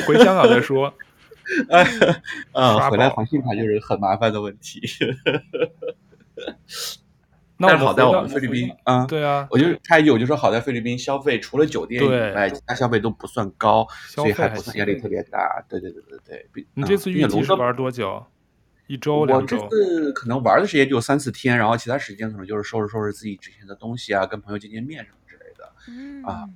[0.05, 0.93] 回香港再说。
[1.69, 1.87] 哎，
[2.51, 4.81] 啊，回来还信用卡就是很麻烦的问题。
[7.67, 15.63] 那但是好在我们菲律宾啊，对啊，我就他有就说好在菲律宾消费除了酒店以外，其他消费都不算高，所以还不算压力特别大。
[15.67, 16.19] 对对对对
[16.53, 16.67] 对。
[16.73, 18.25] 你这次预计是玩多久？
[18.87, 19.57] 一周两周？
[19.57, 25.71] 我这次可能玩的时间就三四天，然后其他时间可能就是收拾收拾自己之前的东西啊，跟朋友见见面什么之类的。
[25.87, 26.49] 嗯啊，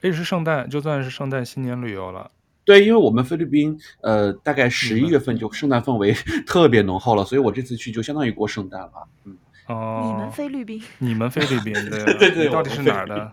[0.00, 2.30] 这是圣诞，就算是圣诞新年旅游了。
[2.64, 6.14] 对，因为我们菲律宾，呃，大概十一月份就圣诞氛围
[6.48, 9.06] 特别浓厚了，所以我这次去就相当于过圣诞了。
[9.24, 13.32] 嗯，哦，你们菲律宾，你们菲律宾，对对 对，到底是哪儿的？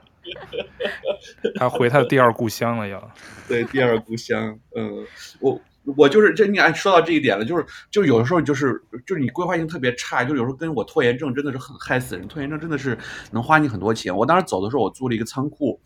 [1.56, 3.12] 他回他的第二故乡了要。
[3.48, 4.58] 对，第二故乡。
[4.76, 5.06] 嗯，
[5.40, 5.60] 我
[5.98, 12.98] 我就是这，你按说到这一点了，就是就有的时候就是就是你规划性特别差，就有时候跟我拖延症真的是很害死人，拖延症真的是
[13.32, 14.16] 能花你很多钱。
[14.16, 15.80] 我当时走的时候，我租了一个仓库。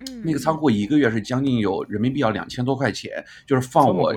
[0.00, 4.14] 嗯，那个仓库一个月是将近有人民币要两千多块钱，就是放我，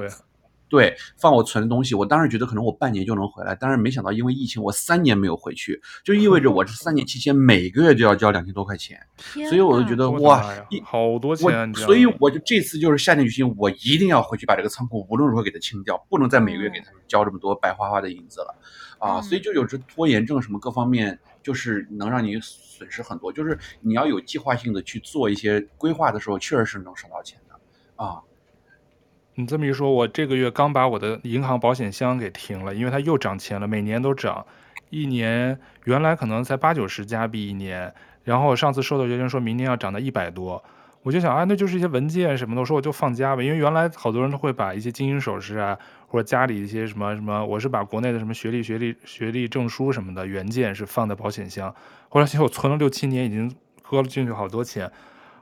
[0.71, 1.93] 对，放我存的东西。
[1.93, 8.97] 我当时觉得可能我半年就能回来，但是没想到因为疫情，我三年没有回去，就意味着我这三年期间每个月就要交两千多块钱。
[9.49, 10.41] 所以我就觉得哇，
[10.83, 11.73] 好多钱！
[11.75, 18.55] 所以我就这次就是下定决心，我一定要回去把这个仓库无论如何给它清掉，不能再每个月给他们交这么多白花花的银子了
[18.97, 19.21] 啊！
[19.21, 21.19] 所以就有这拖延症什么各方面。
[21.43, 27.59] 就是能让你损失很多，就是你要有计划性的去做一些规划的时候，确实是能省到钱的
[27.95, 28.21] 啊。
[29.35, 34.45] 你这么一说，我这个月刚把我的银行保险箱给停了，因为它又涨钱了，每年都涨，
[34.89, 40.63] 一年原来可能才八九十加币一年，然后我上次收到邮件说明年要涨到一百多。
[41.03, 45.75] 我就想啊，那就是一些文件什么的，我说我就放家吧，因为原来好多人都会把一些金银首饰啊，
[46.07, 51.73] 或者家里一些什么什么，我是把国内的什么学历、学历、学历证书什么的原件是放在保险箱。
[52.07, 53.51] 后来其实我存了六七年，已经
[53.81, 54.91] 搁了进去好多钱。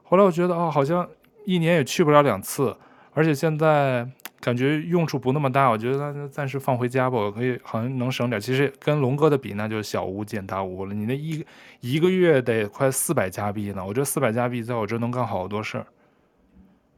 [0.04, 1.06] 后来我觉得哦，好像
[1.44, 2.78] 一年也去不了两次，
[3.20, 4.10] 而且现在。
[4.42, 8.40] 感觉用处不那么大，我觉得那暂时放回家吧，我可以好像能省点。
[8.40, 10.94] 其实跟龙哥的比，那就小巫见大巫了。
[10.94, 11.46] 你那一
[11.82, 15.86] 一个月得快四百加币呢，我这四百加币在我这能干好多事儿。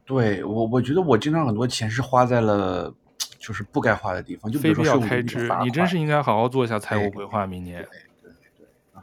[0.04, 2.94] 对我，我觉得我经常很多钱是花在了
[3.40, 5.50] 就是不该花的地方，就比如说非必要开支。
[5.64, 7.82] 你真是应该好好做一下财务规划，明年。
[8.22, 9.02] 对对对啊，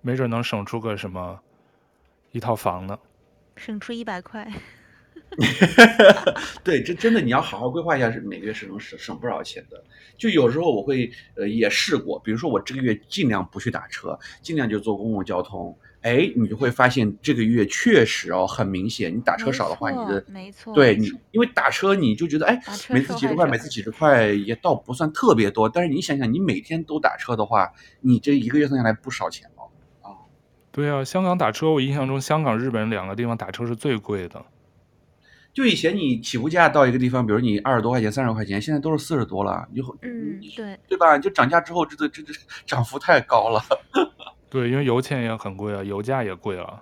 [0.00, 1.40] 没准能省出个什么
[2.30, 2.96] 一套房呢。
[3.56, 4.48] 省出一百块。
[6.64, 9.82] 对，这真的你要好好规划一下，是每个月是能省省不少钱的。
[10.16, 15.76] 就有时候我会呃也试过，比如说我这个月尽量不去打车，尽量就坐公共交通。
[16.00, 25.68] 哎，你就会发现这个月确实哦，很明显，你打车少的话，你的没错，对你，因为打车你就觉得哎，每次几十块，每次几十块也倒不算特别多。
[25.68, 29.66] 但是你想想，你每天都打车的话，你这一个月算下来不少钱哦。
[30.02, 30.14] 啊，
[30.70, 34.44] 对啊，香港打车，我印象中香港、日本两个地方打车是最贵的。
[35.58, 39.66] 就以前你起步价到一个地方，比如你二十多块钱、三十块钱，现在都是四十多了。
[39.72, 41.18] 以后嗯，对对吧？
[41.18, 42.32] 就涨价之后，这这这
[42.64, 43.60] 涨幅太高了。
[44.48, 46.80] 对，因为油钱也很贵啊，油价也贵了。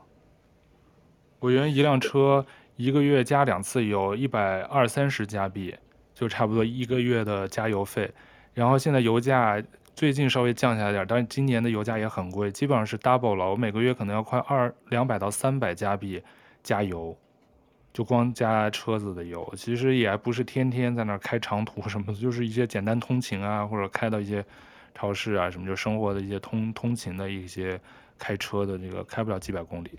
[1.39, 2.45] 我原来一辆车
[2.77, 5.75] 一个月加两次油，一百二三十加币，
[6.15, 8.13] 就差不多一个月的加油费。
[8.53, 9.63] 然后现在油价
[9.95, 13.51] 最近稍微降下来点，但是今年的油价也很贵，基本上是 double 了。
[13.51, 16.23] 我每个月可能要快二两百到三百加币
[16.63, 17.17] 加油。
[17.97, 24.45] 就光加车子的油，其实也不是天天在那儿开长途什么的，就是一些简单通勤啊，或者开到一些
[24.95, 27.81] 超市啊什么，就生活的一些通通勤的一些
[28.19, 29.93] 开车的这个开不了几百公里。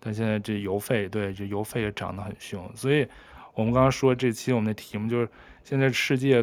[0.00, 2.66] 但现在这油费，对，这油费也涨得很凶。
[2.74, 3.06] 所以
[3.52, 5.28] 我们刚刚说这期我们的题目就是
[5.62, 6.42] 现在世界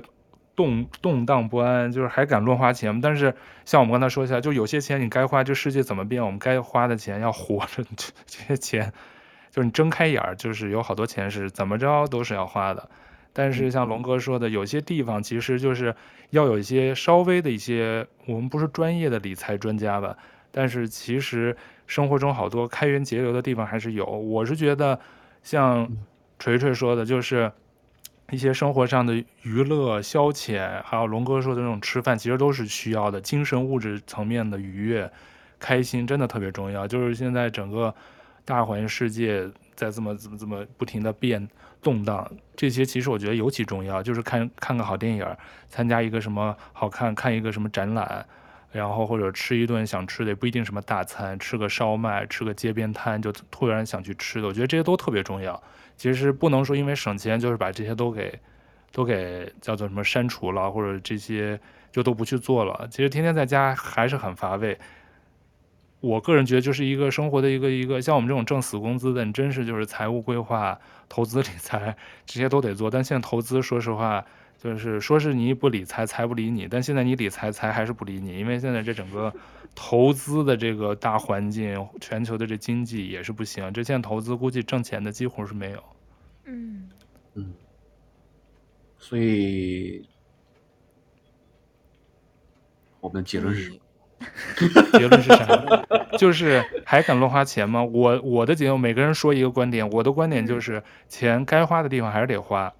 [0.56, 3.02] 动动荡不安，就是还敢乱花钱。
[3.02, 3.34] 但是
[3.66, 8.94] 像我们刚才说一下，就有些钱你该花，这世界怎么变，我们该花的钱要活着，这这些钱。
[9.52, 12.90] 就是你睁开眼儿，就是有好多钱是怎么着都是要花的，
[13.34, 15.96] 但是像龙哥说的，有些地方其实就是
[16.30, 20.16] 要有一些稍微的一些，我们不是专业的理财专家吧，
[20.52, 24.06] 但是其实生活中好多开源节流的地方还是有。
[24.06, 25.00] 我是觉得，
[25.42, 25.90] 像
[26.38, 27.52] 锤锤说的，就是
[28.30, 35.12] 一些生活上的娱乐消遣，还有龙哥说的那种吃饭，其实都是需要的，精神物质层面的愉悦、
[35.58, 36.88] 开心，真的特别重要。
[36.88, 37.96] 就是现在整个。
[38.50, 41.48] 大环境世界在这么怎么怎么不停的变
[41.84, 44.02] 动荡，这些其实我觉得尤其重要。
[44.02, 45.24] 就是看看个好电影，
[45.68, 48.26] 参加一个什么好看，看一个什么展览，
[48.72, 55.62] 然后或者吃一顿想吃的也不一定什么大餐，吃个烧麦，吃个街边摊就突然想去吃的，我觉得这些都特别重要。
[55.96, 58.40] 其实不能说因为省钱就是把这些都给
[58.92, 61.60] 都给叫做什么删除了，或者这些
[61.92, 62.88] 就都不去做了。
[62.90, 64.76] 其实天天在家还是很乏味。
[66.00, 71.96] 我个人觉得就是一个生活的一个一个像我们这种挣死工资的，你真是就是财务规划、投资理财
[72.26, 72.90] 这些都得做。
[72.90, 74.26] 但现在投资说实话。
[74.62, 79.34] 就是说是你不理财，财不理你，但现在你理财，财还是不理你，因为现在这整个
[79.74, 85.82] 投资的这个大环境，全球的这经济也是不行，这现在投资估计挣钱的几乎是没有。
[86.44, 86.90] 嗯
[87.36, 87.54] 嗯，
[88.98, 90.06] 所以
[93.00, 93.80] 我们的结论是，
[94.94, 95.48] 结论是啥？
[96.18, 97.84] 就是还敢乱花钱吗？
[97.84, 102.72] 我我的结论，每个人说一个观点，我的观点就是钱该花的地方还是得花。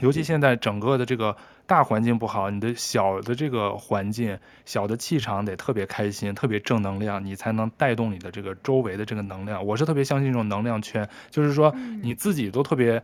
[0.00, 1.34] 尤其现在整个的这个
[1.66, 9.64] 大环境不好，你的小的这个环境、小的气场得特别开心、特别正能量，你才能带动你的这个周围的这个能量。
[9.64, 13.02] 我是特别相信这种能量圈，就是说你自己都特别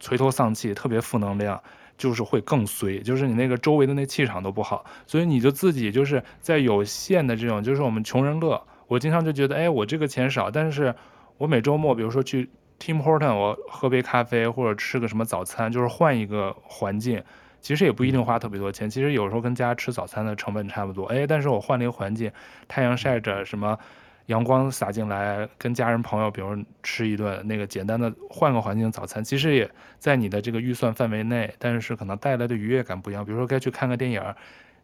[0.00, 1.62] 垂头丧气、特别负能量，
[1.96, 4.84] 就是会更衰，就是你那个周围的那气场都不好。
[5.06, 8.62] 所以你就自己就是在有限的这种，就是我们穷人乐。
[8.86, 10.94] 我经常就觉得，哎，我这个钱少，但是
[11.38, 12.48] 我每周末比如说去。
[12.78, 17.24] Tim Horton，我喝杯咖啡或者吃个什么早餐，就是换一个环境，
[17.62, 18.90] 其实也不一定花特别多钱。
[18.90, 22.30] 其实有时候跟家吃早餐的成本差不多，哎，但是我换了一个环境，
[22.68, 23.78] 太阳晒着，什么
[24.26, 33.24] 阳光洒进来，跟家人朋友，比如吃一顿那个简单的换个环境早餐，其实也在你的这个预算范围内，但是可能带来的愉悦感不一样。
[33.24, 34.22] 比如说该去看个电影，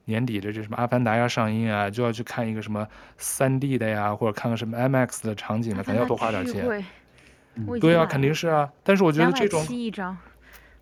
[0.05, 2.87] 年底的这什么《阿凡达》要上映啊，就要去看一个什么
[3.19, 6.85] 3D 的呀，或者看个什么 IMAX 的场景的，肯定要多花点钱。
[7.81, 10.17] 对啊，肯定是啊，但是我觉得这种七一张，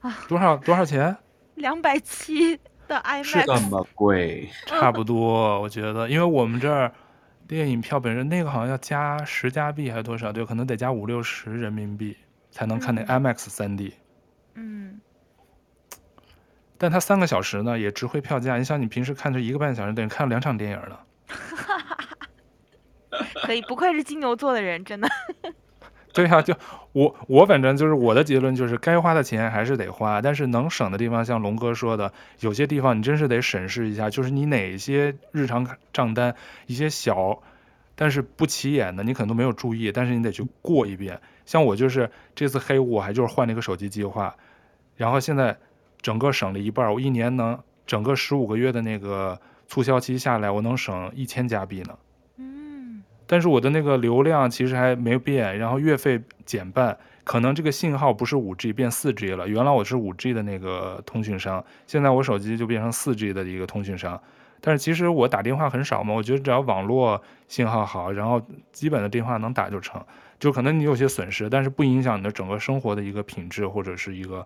[0.00, 1.16] 啊，多少多少钱？
[1.56, 2.56] 两百七
[2.86, 4.48] 的 IMAX 是这么贵？
[4.66, 6.92] 差不多，我觉得，因为我们这儿
[7.50, 10.32] 电影票本身那个好像要加十加币还是多少？
[10.32, 12.16] 对，可能得加五六十人民币
[12.52, 13.92] 才能看那 IMAX 3D。
[14.54, 15.00] 嗯。
[16.78, 18.56] 但它三个小时呢，也值回票价。
[18.56, 20.96] 你想，你平时看这一个半小时，等于看了两场电影呢。
[23.42, 25.08] 可以，不愧是金牛座的人，真的。
[26.20, 26.54] 对呀、就
[26.92, 36.34] 我我反正就是我的结论就是该花的钱还是得花，但是能省的地方，像龙哥说的，有些地方你真是得审视一下，就是你哪些日常账单，
[36.66, 37.40] 一些小
[37.94, 41.18] 但是不起眼的，你可能都没有注意，但是你得去过一遍。
[41.46, 44.36] 像我就是这次黑五，我还就是换了一个手机计划，
[44.96, 45.56] 然后现在
[46.02, 51.96] 整个省了一半，我一年能整个十五个月的那个促销期下来，我能省一千加币呢。
[53.30, 59.46] 但是我的那个流量其实还没变，然后月费减半，可能这个信号不是五 G 变四 G 了。
[59.46, 64.20] 原来我是五 G 的那个通讯商，现在我手机就变成四 G 的一个通讯商。
[64.60, 70.04] 但是其实我打电话很少嘛，我觉得只要网络信号好，然后基本的电话能打就成。
[70.40, 74.44] 就可能你有些损失，但是不影响你的整个生活的一个品质或者是一个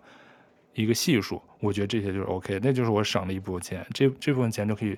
[0.75, 1.41] 一个系数。
[1.59, 4.95] 我觉得这些就是 OK，那就是我省了一部分钱，这这部分钱就可以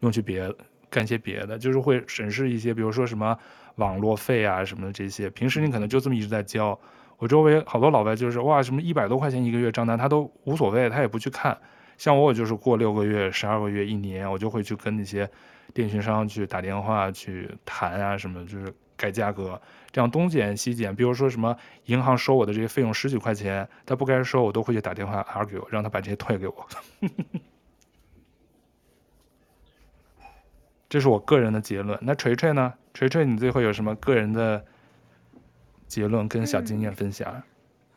[0.00, 0.52] 用去别。
[0.90, 3.36] 干些别的，就是会审视一些，比如说什么
[3.76, 5.28] 网络费啊什么的这些。
[5.30, 6.78] 平时你可能就这么一直在交。
[7.18, 11.58] 我周围好多老外就是哇，什么一百多块钱一个月账单，他都无所谓，他也不去看。
[11.96, 15.28] 像我，我就是过六个月、十二个月、一年，我就会去跟那些
[15.74, 19.60] 电信商去打电话去谈啊什么，就是改价格，
[19.90, 20.94] 这样东减西减。
[20.94, 26.68] 比如说什么银行收我的这些费用十几块钱，他不该收，我都会去打电话 argue，让他把这些退给我。
[30.88, 31.98] 这是我个人的结论。
[32.02, 32.72] 那锤锤呢？
[32.94, 34.64] 锤锤，你最后有什么个人的
[35.86, 37.42] 结论跟小经验分享？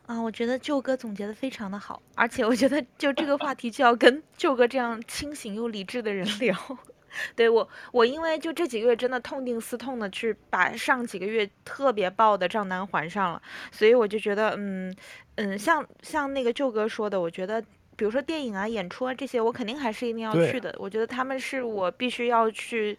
[0.06, 6.56] 嗯、啊，我觉得舅哥总结的非常的好，而且我觉得就这个话题就要跟舅哥这样清醒又理智的人聊。
[7.34, 14.94] 对我，我因为就这几个月真的痛定思痛的去把上几个月特别爆的账单还上了，所以我就觉得，嗯
[15.36, 17.64] 嗯，像像那个舅哥说的，我觉得。
[17.96, 20.74] 比如说电影啊、演出啊这些，我肯定还是一定要去的。
[20.78, 22.96] 我觉得他们是我必须要去，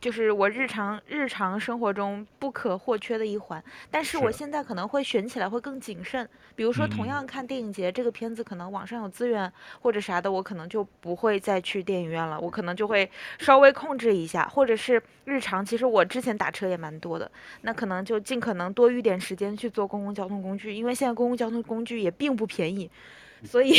[0.00, 3.62] 就是我日常日常生活中不可或缺的一环。
[3.90, 6.28] 但是我现在可能会选起来会更谨慎。
[6.54, 9.50] 比如说，同样看电影节，这个片子可能网上有资源
[9.80, 12.38] 或者啥的，我可能就不会再去电影院了。
[12.40, 17.30] 我可能就会稍微控制一下，或者是日常，其实我之前打车也蛮多的，
[17.62, 22.90] 那可能就尽可能多预点时间去坐公共交通工具，因为现在公共交通工具也并不便宜。
[23.44, 23.74] 所以，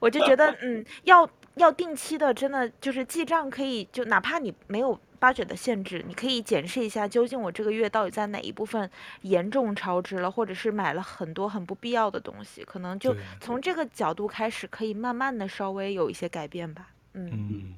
[0.00, 8.88] 我就觉得，嗯，要要定期的，真的就是记账，可以就哪怕你没有 budget 的限制，你可以检视一下，究竟我这个月到底在哪一部分
[9.22, 16.90] 严重超支了，或者是买了很多很不必要的东西，可能就从这个角度开始，可以慢慢的稍微有一些改变吧。
[17.14, 17.74] 嗯，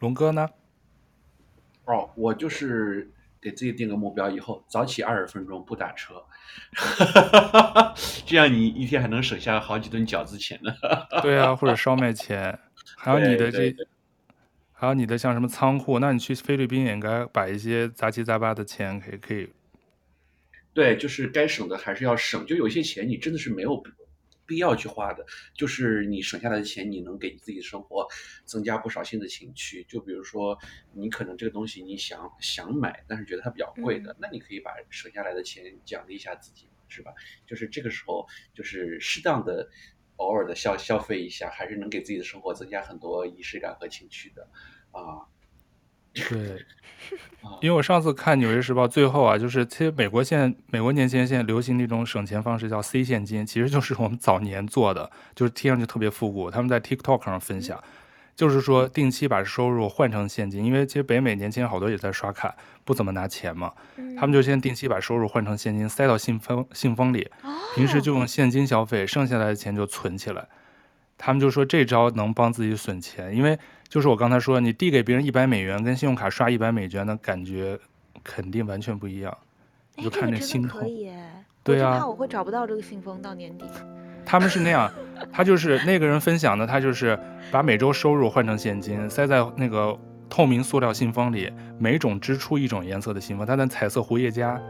[0.00, 0.48] 龙哥呢？
[1.84, 3.08] 哦，我就是
[3.40, 6.24] 给自己定个目标，以后早起二十分钟不打车，
[8.26, 10.74] 这样你一天还能省下好几顿饺子钱呢。
[11.22, 12.58] 对啊，或者烧麦钱，
[12.96, 13.74] 还有你的这，
[14.72, 19.48] 还有你的像什么仓库，那你去菲律宾也应该把一些杂七杂八的钱可以可以。
[20.74, 23.82] 对，就是该省的还是要省，就有些钱你真的是没有
[24.46, 28.06] 必要去花的，就是你省下来的钱，你能给你自己的生活
[28.44, 29.84] 增加不少新的情趣。
[29.88, 30.58] 就比如说，
[30.92, 37.12] 你可能这个东西你想想买，但是觉得它比较贵的，嗯、那你可以把省下来的钱奖励一下自己，是吧？
[37.46, 39.68] 就是这个时候，就是适当的
[40.16, 44.48] 偶尔的消消费一下，还是能给自己的生活增加很多仪式感和情趣的，
[44.92, 45.26] 啊。
[46.16, 46.64] 对，
[47.60, 56.50] 因为我上次看《纽约时报》，最后啊，就是其实美国现在美国年轻人现在流行的一种省钱方式叫 C 现金，其实就是我们早年做的，就是听上去特别复古。
[56.50, 57.78] 他们在 TikTok 上分享，
[58.34, 63.72] 就是说定期把收入换成现金，因为其实北美年轻人好多也在刷卡，不怎么拿钱嘛，
[64.18, 67.30] 他们就先定期把收入换成现金，塞到信封信封里，
[67.74, 70.48] 平时就用现金消费，剩下来的钱就存起来。
[71.18, 73.58] 他们就说这招能帮自己省钱，因为。
[73.88, 77.78] 就是我刚才说，你递给别人一百美元，跟信用卡刷一百美元的感觉
[78.24, 79.38] 肯定完全不一样。
[79.94, 80.82] 你就看那心痛。
[81.62, 83.64] 对啊，我会找不到这个信封到年底。
[84.24, 84.92] 他们是那样，
[85.32, 87.16] 他就是那个人分享的，他就是
[87.52, 89.96] 把每周收入换成现金，塞在那个
[90.28, 94.60] 透明塑料信封里，每种支出一种颜色的信封，他的彩色活页夹。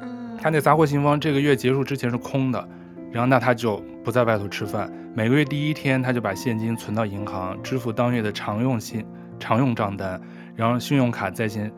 [0.00, 0.38] 嗯。
[0.40, 2.66] 他那杂货信封这个月结束之前是空的。
[3.12, 9.04] 然后那他就不在外头吃饭，每个月第一天他就把现金存到银行，支付当月的常用信
[9.38, 10.20] 常用账单，
[10.56, 11.70] 然后信用卡在线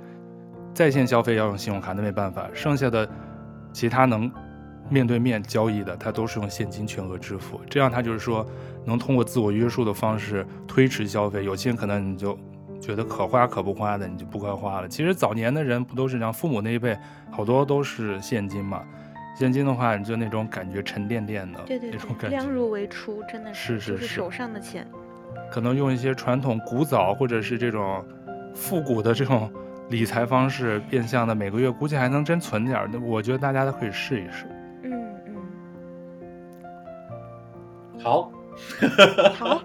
[0.73, 3.09] 在线消费要用信用卡，那没办法，剩下的
[3.73, 4.31] 其他能
[4.89, 8.47] 面对面交易的，他都是用现金全额支付，这样他就是说
[8.85, 12.39] 能通过自我约束的方式推迟消费，有些人可能你就
[12.81, 14.89] 觉得可花可不花的，你就不该花了。
[14.89, 16.97] 其实早年的人不都是这样，父母那一辈
[17.31, 18.83] 好多都是现金嘛。
[19.35, 24.87] 现金的话，你就那种感觉沉甸甸的，对对对，那种感觉，量入为出，真的是是是，是手上的钱。
[25.51, 28.05] 可能用一些传统古早或者是这种
[28.55, 29.51] 复古的这种
[29.91, 32.89] 理财方式，变相的每个月估计还能真存点儿。
[33.03, 34.47] 我觉得大家都可以试一试。
[34.83, 35.37] 嗯嗯。
[38.03, 38.31] 好。
[39.35, 39.61] 好。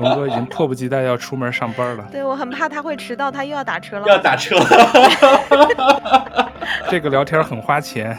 [0.00, 2.06] 龙哥已经迫不及待要出门上班了。
[2.12, 4.06] 对，我很怕他会迟到，他又要打车了。
[4.06, 6.52] 要打车了。
[6.88, 8.16] 这个聊天很花钱。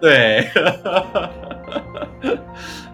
[0.00, 0.38] 对，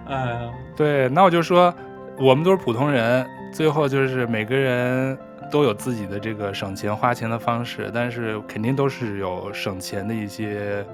[0.07, 1.73] 哎呀，对，那我就说，
[2.19, 5.17] 我们都是普通人，最后就是每个人
[5.51, 10.85] 都有自己的这个省钱花钱的方式，但是肯定都是有省钱的一些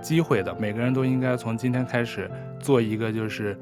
[0.00, 0.54] 机会的。
[0.58, 3.54] 每个人都应该从今天开始做一个就是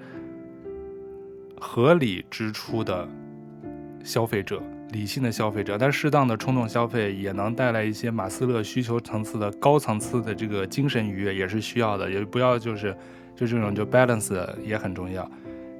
[1.60, 3.08] 合理支出的
[4.04, 4.62] 消费者。
[4.92, 12.10] 理性的消费者，但适当的冲动消费也能带来一些马斯勒需求层次的高层次的这个精神愉悦，也是需要的。
[12.10, 12.96] 也不要就是
[13.34, 15.28] 就这种就 balance 也很重要。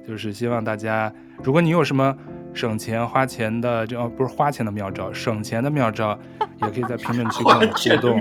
[0.07, 1.11] 就是希望大家，
[1.43, 2.15] 如果你有什么
[2.57, 6.17] 省钱花钱的，这、哦、不是花钱的妙招，省钱的妙招，
[6.63, 8.19] 也可以在评论区跟我们互动。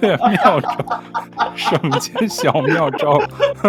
[0.00, 0.74] 对，妙招，
[1.54, 3.20] 省钱小妙招，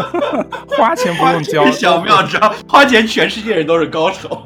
[0.78, 1.70] 花钱不用交。
[1.70, 4.42] 小妙招，花钱全世界人都是高手。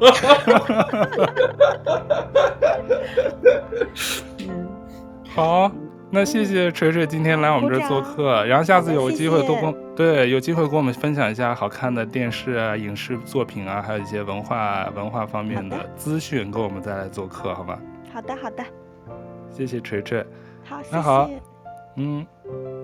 [5.32, 5.70] 好。
[6.12, 17.78] 那谢谢锤锤今天来我们这儿做客，然后下次有机会多跟对有机会跟我们分享一下好看的电视啊、影视作品啊，还有一些文化文化方面的资讯，跟我们再来做客，好吗？
[18.12, 18.64] 好的，好的。
[19.50, 20.24] 谢谢锤锤。
[20.64, 21.30] 好，那好，
[21.96, 22.26] 嗯，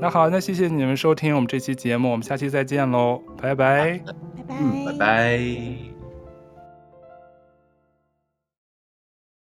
[0.01, 4.15] 那好，那谢谢你们收听我们这期节目，我们下期再见喽，拜拜，拜
[4.47, 5.96] 拜，拜拜。